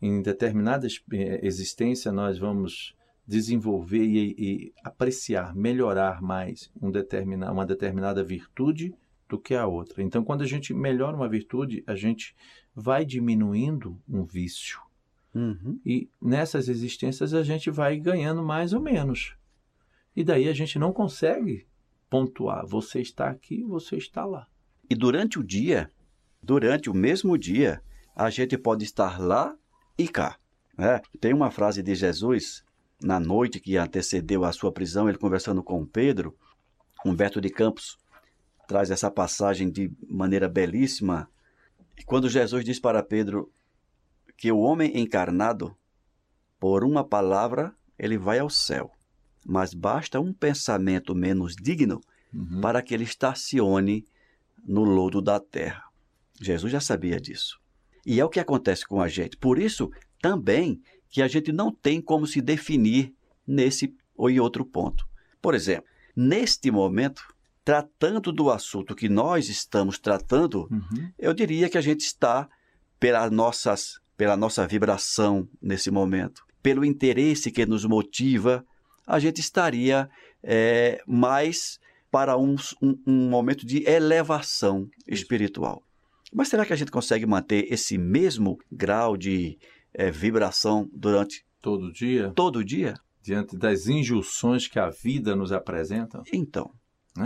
em 0.00 0.20
determinada 0.20 0.88
eh, 1.12 1.38
existência, 1.40 2.10
nós 2.10 2.36
vamos 2.36 2.92
desenvolver 3.24 4.02
e, 4.02 4.34
e 4.36 4.72
apreciar, 4.82 5.54
melhorar 5.54 6.20
mais 6.20 6.68
um 6.82 6.90
determina, 6.90 7.52
uma 7.52 7.64
determinada 7.64 8.24
virtude 8.24 8.92
do 9.28 9.38
que 9.38 9.54
a 9.54 9.68
outra. 9.68 10.02
Então, 10.02 10.24
quando 10.24 10.42
a 10.42 10.48
gente 10.48 10.74
melhora 10.74 11.16
uma 11.16 11.28
virtude, 11.28 11.84
a 11.86 11.94
gente 11.94 12.34
vai 12.74 13.04
diminuindo 13.04 13.96
um 14.08 14.24
vício. 14.24 14.80
Uhum. 15.32 15.78
E 15.86 16.10
nessas 16.20 16.68
existências 16.68 17.32
a 17.32 17.44
gente 17.44 17.70
vai 17.70 18.00
ganhando 18.00 18.42
mais 18.42 18.72
ou 18.72 18.80
menos. 18.80 19.36
E 20.16 20.24
daí 20.24 20.48
a 20.48 20.52
gente 20.52 20.76
não 20.76 20.92
consegue 20.92 21.68
pontuar. 22.10 22.66
Você 22.66 23.00
está 23.00 23.30
aqui, 23.30 23.62
você 23.62 23.96
está 23.96 24.24
lá. 24.24 24.48
E 24.92 24.94
durante 24.94 25.38
o 25.38 25.42
dia, 25.42 25.90
durante 26.42 26.90
o 26.90 26.94
mesmo 26.94 27.38
dia, 27.38 27.80
a 28.14 28.28
gente 28.28 28.58
pode 28.58 28.84
estar 28.84 29.18
lá 29.18 29.56
e 29.96 30.06
cá. 30.06 30.36
né? 30.76 31.00
Tem 31.18 31.32
uma 31.32 31.50
frase 31.50 31.82
de 31.82 31.94
Jesus, 31.94 32.62
na 33.02 33.18
noite 33.18 33.58
que 33.58 33.78
antecedeu 33.78 34.44
a 34.44 34.52
sua 34.52 34.70
prisão, 34.70 35.08
ele 35.08 35.16
conversando 35.16 35.62
com 35.62 35.86
Pedro, 35.86 36.36
Humberto 37.06 37.40
de 37.40 37.48
Campos 37.48 37.96
traz 38.68 38.90
essa 38.90 39.10
passagem 39.10 39.70
de 39.70 39.90
maneira 40.06 40.46
belíssima. 40.46 41.26
E 41.98 42.04
quando 42.04 42.28
Jesus 42.28 42.62
diz 42.62 42.78
para 42.78 43.02
Pedro 43.02 43.50
que 44.36 44.52
o 44.52 44.58
homem 44.58 45.00
encarnado, 45.00 45.74
por 46.60 46.84
uma 46.84 47.02
palavra, 47.02 47.74
ele 47.98 48.18
vai 48.18 48.40
ao 48.40 48.50
céu, 48.50 48.92
mas 49.42 49.72
basta 49.72 50.20
um 50.20 50.34
pensamento 50.34 51.14
menos 51.14 51.56
digno 51.56 51.98
Uhum. 52.34 52.62
para 52.62 52.80
que 52.80 52.94
ele 52.94 53.04
estacione 53.04 54.06
no 54.66 54.84
lodo 54.84 55.20
da 55.20 55.40
terra. 55.40 55.84
Jesus 56.40 56.72
já 56.72 56.80
sabia 56.80 57.20
disso. 57.20 57.60
E 58.04 58.20
é 58.20 58.24
o 58.24 58.28
que 58.28 58.40
acontece 58.40 58.86
com 58.86 59.00
a 59.00 59.08
gente. 59.08 59.36
Por 59.36 59.58
isso, 59.58 59.90
também, 60.20 60.80
que 61.08 61.22
a 61.22 61.28
gente 61.28 61.52
não 61.52 61.72
tem 61.72 62.00
como 62.00 62.26
se 62.26 62.40
definir 62.40 63.12
nesse 63.46 63.94
ou 64.16 64.30
em 64.30 64.40
outro 64.40 64.64
ponto. 64.64 65.06
Por 65.40 65.54
exemplo, 65.54 65.88
neste 66.16 66.70
momento, 66.70 67.22
tratando 67.64 68.32
do 68.32 68.50
assunto 68.50 68.94
que 68.94 69.08
nós 69.08 69.48
estamos 69.48 69.98
tratando, 69.98 70.68
uhum. 70.70 71.10
eu 71.18 71.32
diria 71.32 71.68
que 71.68 71.78
a 71.78 71.82
gente 71.82 72.00
está 72.00 72.48
pela, 72.98 73.28
nossas, 73.30 74.00
pela 74.16 74.36
nossa 74.36 74.66
vibração 74.66 75.48
nesse 75.60 75.90
momento, 75.90 76.44
pelo 76.62 76.84
interesse 76.84 77.50
que 77.50 77.66
nos 77.66 77.84
motiva, 77.84 78.64
a 79.06 79.18
gente 79.18 79.40
estaria 79.40 80.08
é, 80.42 81.02
mais 81.06 81.80
para 82.12 82.36
um, 82.36 82.56
um, 82.82 82.98
um 83.06 83.28
momento 83.30 83.64
de 83.64 83.88
elevação 83.88 84.86
espiritual. 85.08 85.82
Mas 86.30 86.48
será 86.48 86.66
que 86.66 86.72
a 86.74 86.76
gente 86.76 86.90
consegue 86.90 87.24
manter 87.24 87.72
esse 87.72 87.96
mesmo 87.96 88.58
grau 88.70 89.16
de 89.16 89.58
é, 89.94 90.10
vibração 90.10 90.88
durante 90.92 91.42
todo 91.60 91.90
dia? 91.90 92.30
Todo 92.36 92.62
dia? 92.62 92.94
Diante 93.22 93.56
das 93.56 93.86
injunções 93.86 94.68
que 94.68 94.78
a 94.78 94.90
vida 94.90 95.34
nos 95.34 95.52
apresenta? 95.52 96.22
Então, 96.30 96.70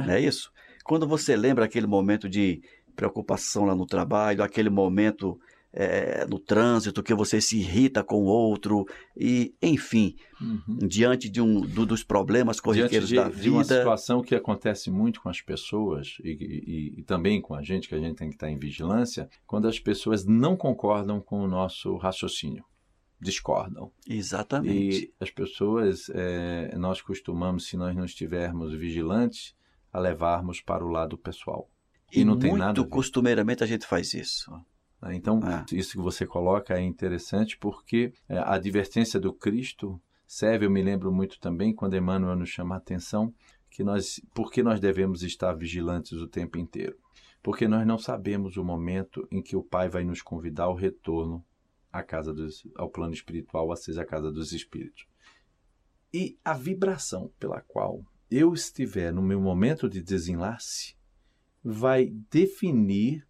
é, 0.08 0.18
é 0.18 0.20
isso. 0.20 0.52
Quando 0.84 1.06
você 1.06 1.34
lembra 1.34 1.64
aquele 1.64 1.86
momento 1.86 2.28
de 2.28 2.62
preocupação 2.94 3.64
lá 3.64 3.74
no 3.74 3.86
trabalho, 3.86 4.42
aquele 4.42 4.70
momento 4.70 5.38
é, 5.72 6.26
no 6.26 6.38
trânsito, 6.38 7.02
que 7.02 7.14
você 7.14 7.40
se 7.40 7.58
irrita 7.58 8.02
com 8.02 8.16
o 8.16 8.24
outro, 8.24 8.86
e, 9.16 9.54
enfim, 9.60 10.16
uhum. 10.40 10.78
diante 10.86 11.28
de 11.28 11.40
um 11.40 11.60
do, 11.60 11.84
dos 11.84 12.02
problemas 12.02 12.60
corriqueiros 12.60 13.08
de, 13.08 13.16
da 13.16 13.28
vida. 13.28 13.42
De 13.42 13.50
uma 13.50 13.64
situação 13.64 14.22
que 14.22 14.34
acontece 14.34 14.90
muito 14.90 15.20
com 15.20 15.28
as 15.28 15.40
pessoas 15.40 16.16
e, 16.24 16.30
e, 16.30 17.00
e, 17.00 17.02
também 17.02 17.40
com 17.40 17.54
a 17.54 17.62
gente, 17.62 17.88
que 17.88 17.94
a 17.94 18.00
gente 18.00 18.16
tem 18.16 18.28
que 18.28 18.36
estar 18.36 18.50
em 18.50 18.58
vigilância, 18.58 19.28
quando 19.46 19.68
as 19.68 19.78
pessoas 19.78 20.24
não 20.24 20.56
concordam 20.56 21.20
com 21.20 21.40
o 21.40 21.48
nosso 21.48 21.96
raciocínio. 21.96 22.64
Discordam. 23.18 23.90
Exatamente. 24.06 25.04
E 25.04 25.14
as 25.18 25.30
pessoas, 25.30 26.10
é, 26.10 26.76
nós 26.76 27.00
costumamos, 27.00 27.66
se 27.66 27.76
nós 27.76 27.96
não 27.96 28.04
estivermos 28.04 28.74
vigilantes, 28.74 29.54
a 29.92 29.98
levarmos 29.98 30.60
para 30.60 30.84
o 30.84 30.88
lado 30.88 31.16
pessoal. 31.16 31.70
E, 32.12 32.20
e 32.20 32.24
não 32.24 32.38
tem 32.38 32.52
nada. 32.52 32.78
Muito 32.78 32.90
costumeiramente 32.90 33.64
a 33.64 33.66
gente 33.66 33.86
faz 33.86 34.12
isso. 34.12 34.50
Né? 35.06 35.16
Então, 35.16 35.40
ah. 35.42 35.64
isso 35.72 35.92
que 35.92 36.02
você 36.02 36.26
coloca 36.26 36.74
é 36.74 36.82
interessante 36.82 37.56
porque 37.58 38.12
é, 38.28 38.38
a 38.38 38.54
advertência 38.54 39.18
do 39.18 39.32
Cristo 39.32 40.00
serve, 40.26 40.66
eu 40.66 40.70
me 40.70 40.82
lembro 40.82 41.12
muito 41.12 41.38
também, 41.38 41.74
quando 41.74 41.96
Emmanuel 41.96 42.36
nos 42.36 42.48
chama 42.48 42.74
a 42.74 42.78
atenção, 42.78 43.32
que 43.70 43.84
nós, 43.84 44.20
porque 44.34 44.62
nós 44.62 44.80
devemos 44.80 45.22
estar 45.22 45.52
vigilantes 45.52 46.12
o 46.12 46.26
tempo 46.26 46.58
inteiro. 46.58 46.96
Porque 47.42 47.68
nós 47.68 47.86
não 47.86 47.98
sabemos 47.98 48.56
o 48.56 48.64
momento 48.64 49.26
em 49.30 49.40
que 49.40 49.54
o 49.54 49.62
Pai 49.62 49.88
vai 49.88 50.02
nos 50.02 50.22
convidar 50.22 50.64
ao 50.64 50.74
retorno 50.74 51.44
à 51.92 52.02
casa 52.02 52.32
dos, 52.32 52.66
ao 52.74 52.90
plano 52.90 53.14
espiritual, 53.14 53.68
ou 53.68 53.76
seja, 53.76 54.02
à 54.02 54.04
casa 54.04 54.32
dos 54.32 54.52
espíritos. 54.52 55.06
E 56.12 56.38
a 56.44 56.54
vibração 56.54 57.30
pela 57.38 57.60
qual 57.60 58.02
eu 58.30 58.52
estiver 58.52 59.12
no 59.12 59.22
meu 59.22 59.40
momento 59.40 59.88
de 59.88 60.02
desenlace 60.02 60.96
vai 61.62 62.12
definir 62.30 63.25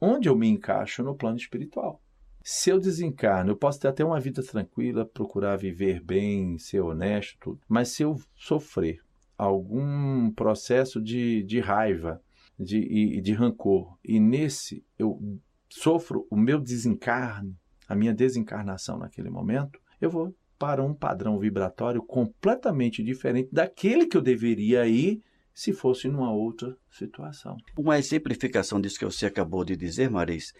onde 0.00 0.28
eu 0.28 0.36
me 0.36 0.48
encaixo 0.48 1.02
no 1.02 1.14
plano 1.14 1.36
espiritual. 1.36 2.00
Se 2.42 2.70
eu 2.70 2.78
desencarno, 2.78 3.50
eu 3.50 3.56
posso 3.56 3.80
ter 3.80 3.88
até 3.88 4.04
uma 4.04 4.20
vida 4.20 4.42
tranquila, 4.42 5.04
procurar 5.04 5.56
viver 5.56 6.02
bem, 6.02 6.58
ser 6.58 6.80
honesto, 6.80 7.36
tudo. 7.40 7.60
Mas 7.68 7.88
se 7.88 8.02
eu 8.02 8.18
sofrer 8.34 9.00
algum 9.36 10.30
processo 10.32 11.00
de, 11.00 11.42
de 11.42 11.60
raiva 11.60 12.22
de, 12.58 12.78
e 12.78 13.20
de 13.20 13.32
rancor, 13.32 13.96
e 14.04 14.18
nesse 14.18 14.84
eu 14.98 15.20
sofro 15.68 16.26
o 16.30 16.36
meu 16.36 16.58
desencarne, 16.58 17.56
a 17.88 17.94
minha 17.94 18.14
desencarnação 18.14 18.98
naquele 18.98 19.30
momento, 19.30 19.80
eu 20.00 20.10
vou 20.10 20.34
para 20.58 20.82
um 20.82 20.92
padrão 20.92 21.38
vibratório 21.38 22.02
completamente 22.02 23.02
diferente 23.02 23.48
daquele 23.52 24.06
que 24.06 24.16
eu 24.16 24.22
deveria 24.22 24.86
ir 24.86 25.22
se 25.58 25.72
fosse 25.72 26.06
numa 26.06 26.32
outra 26.32 26.76
situação. 26.88 27.56
Uma 27.76 27.98
exemplificação 27.98 28.80
disso 28.80 28.96
que 28.96 29.04
você 29.04 29.26
acabou 29.26 29.64
de 29.64 29.76
dizer, 29.76 30.08
Maris, 30.08 30.52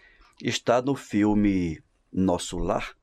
está 0.43 0.81
no 0.81 0.93
filme 0.93 1.81
Nosso 2.11 2.57
Lar. 2.57 2.97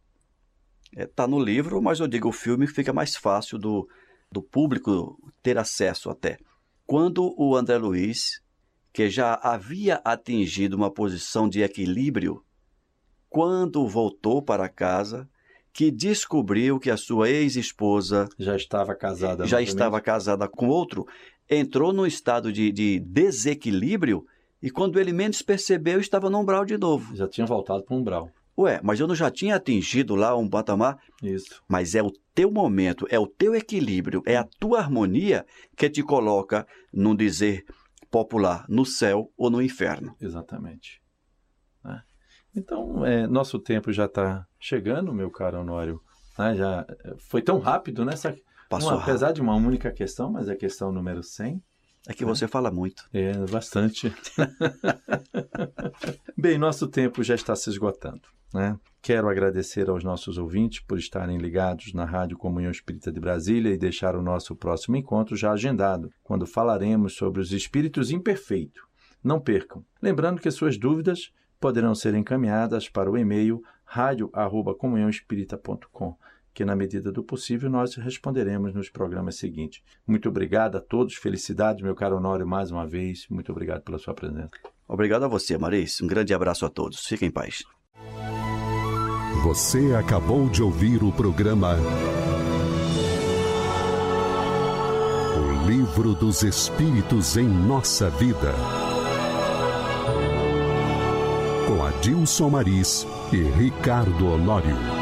Está 0.93 1.03
é, 1.03 1.07
tá 1.07 1.27
no 1.27 1.39
livro, 1.39 1.81
mas 1.81 1.99
eu 1.99 2.07
digo 2.07 2.29
o 2.29 2.33
filme 2.33 2.67
fica 2.67 2.93
mais 2.93 3.17
fácil 3.17 3.57
do, 3.57 3.89
do 4.31 4.43
público 4.43 5.19
ter 5.43 5.57
acesso 5.57 6.11
até. 6.11 6.37
Quando 6.85 7.35
o 7.35 7.57
André 7.57 7.79
Luiz, 7.79 8.43
que 8.93 9.09
já 9.09 9.41
havia 9.43 9.99
atingido 10.05 10.77
uma 10.77 10.93
posição 10.93 11.49
de 11.49 11.63
equilíbrio, 11.63 12.45
quando 13.27 13.89
voltou 13.89 14.43
para 14.43 14.69
casa, 14.69 15.27
que 15.73 15.91
descobriu 15.91 16.79
que 16.79 16.91
a 16.91 16.97
sua 16.97 17.29
ex-esposa 17.29 18.29
já 18.39 18.57
estava 18.57 18.95
casada 18.95 19.47
já 19.47 19.61
estava 19.61 20.01
casada 20.01 20.49
com 20.49 20.69
outro, 20.69 21.07
entrou 21.49 21.93
num 21.93 22.07
estado 22.07 22.53
de, 22.53 22.73
de 22.73 23.01
desequilíbrio 23.01 24.27
e 24.63 24.71
quando 24.71 24.99
ele 24.99 25.13
menos 25.13 25.43
percebeu, 25.43 26.01
estava 26.01 26.31
no 26.31 26.41
umbral 26.41 26.65
de 26.65 26.77
novo. 26.77 27.15
Já 27.15 27.29
tinha 27.29 27.47
voltado 27.47 27.85
para 27.85 27.95
o 27.95 27.99
umbral. 27.99 28.31
Ué, 28.59 28.81
mas 28.83 28.99
eu 28.99 29.07
não 29.07 29.15
já 29.15 29.31
tinha 29.31 29.57
atingido 29.57 30.15
lá 30.15 30.35
um 30.35 30.49
patamar? 30.49 30.99
Isso. 31.23 31.63
Mas 31.69 31.95
é 31.95 32.03
o 32.03 32.11
teu 32.35 32.51
momento, 32.51 33.07
é 33.11 33.19
o 33.19 33.27
teu 33.27 33.55
equilíbrio, 33.55 34.23
é 34.27 34.37
a 34.37 34.45
tua 34.59 34.79
harmonia 34.79 35.45
que 35.77 35.91
te 35.91 36.03
coloca, 36.03 36.67
num 36.93 37.15
dizer 37.15 37.65
popular, 38.11 38.65
no 38.69 38.87
céu 38.87 39.31
ou 39.37 39.51
no 39.51 39.61
inferno. 39.61 40.17
Exatamente. 40.19 41.03
É. 41.85 42.01
Então, 42.57 43.05
é, 43.05 43.27
nosso 43.27 43.59
tempo 43.59 43.93
já 43.93 44.07
está 44.07 44.47
chegando, 44.59 45.13
meu 45.13 45.31
caro 45.31 45.61
Honório. 45.61 46.01
Né? 46.39 46.57
Já 46.57 46.87
é, 46.89 47.15
foi 47.19 47.43
tão 47.43 47.59
rápido, 47.59 48.07
né? 48.07 48.15
Essa, 48.15 48.35
Passou 48.69 48.93
uma, 48.93 49.03
apesar 49.03 49.33
de 49.33 49.41
uma 49.41 49.55
única 49.55 49.93
questão, 49.93 50.31
mas 50.31 50.49
a 50.49 50.57
questão 50.57 50.93
número 50.93 51.23
100. 51.23 51.63
É 52.09 52.15
que 52.15 52.25
você 52.25 52.47
fala 52.47 52.71
muito. 52.71 53.05
É, 53.13 53.33
bastante. 53.51 54.15
Bem, 56.39 56.57
nosso 56.57 56.87
tempo 56.87 57.25
já 57.25 57.35
está 57.35 57.57
se 57.57 57.69
esgotando. 57.69 58.23
Né? 58.55 58.79
Quero 59.03 59.29
agradecer 59.29 59.91
aos 59.91 60.05
nossos 60.05 60.39
ouvintes 60.39 60.79
por 60.81 60.99
estarem 60.99 61.37
ligados 61.37 61.93
na 61.93 62.05
Rádio 62.05 62.39
Comunhão 62.39 62.71
Espírita 62.71 63.11
de 63.11 63.19
Brasília 63.19 63.73
e 63.73 63.79
deixar 63.79 64.15
o 64.15 64.23
nosso 64.23 64.55
próximo 64.55 64.95
encontro 64.97 65.35
já 65.37 65.51
agendado, 65.51 66.13
quando 66.23 66.47
falaremos 66.47 67.17
sobre 67.17 67.41
os 67.41 67.51
espíritos 67.53 68.13
imperfeitos. 68.13 68.81
Não 69.23 69.41
percam. 69.41 69.85
Lembrando 70.01 70.41
que 70.41 70.51
suas 70.51 70.79
dúvidas 70.79 71.33
poderão 71.61 71.95
ser 71.95 72.15
encaminhadas 72.15 72.89
para 72.89 73.11
o 73.11 73.19
e-mail 73.19 73.61
radio@comunhãoespírita.com 73.85 76.17
que, 76.57 76.65
na 76.65 76.75
medida 76.75 77.13
do 77.13 77.23
possível, 77.23 77.69
nós 77.69 77.95
responderemos 77.97 78.73
nos 78.73 78.89
programas 78.89 79.37
seguintes. 79.37 79.83
Muito 80.07 80.31
obrigado 80.31 80.77
a 80.77 80.81
todos, 80.81 81.15
felicidades, 81.15 81.85
meu 81.85 81.95
caro 81.95 82.17
Honório, 82.17 82.47
mais 82.47 82.71
uma 82.71 82.87
vez. 82.87 83.27
Muito 83.29 83.53
obrigado 83.53 83.83
pela 83.83 83.99
sua 83.99 84.15
presença. 84.15 84.49
Obrigado 84.89 85.27
a 85.27 85.29
você, 85.29 85.59
Maris. 85.59 86.01
Um 86.01 86.07
grande 86.07 86.33
abraço 86.33 86.65
a 86.65 86.71
todos. 86.71 87.05
Fiquem 87.05 87.29
em 87.29 87.31
paz. 87.31 87.63
Você 89.43 89.95
acabou 89.95 90.49
de 90.49 90.63
ouvir 90.63 91.05
o 91.05 91.13
programa 91.13 91.77
O 95.37 95.69
Livro 95.69 96.15
dos 96.15 96.43
Espíritos 96.43 97.37
em 97.37 97.47
Nossa 97.47 98.09
Vida. 98.09 98.55
Com 101.69 101.85
Adilson 101.85 102.49
Maris 102.49 103.07
e 103.31 103.43
Ricardo 103.43 104.29
Honório. 104.29 104.96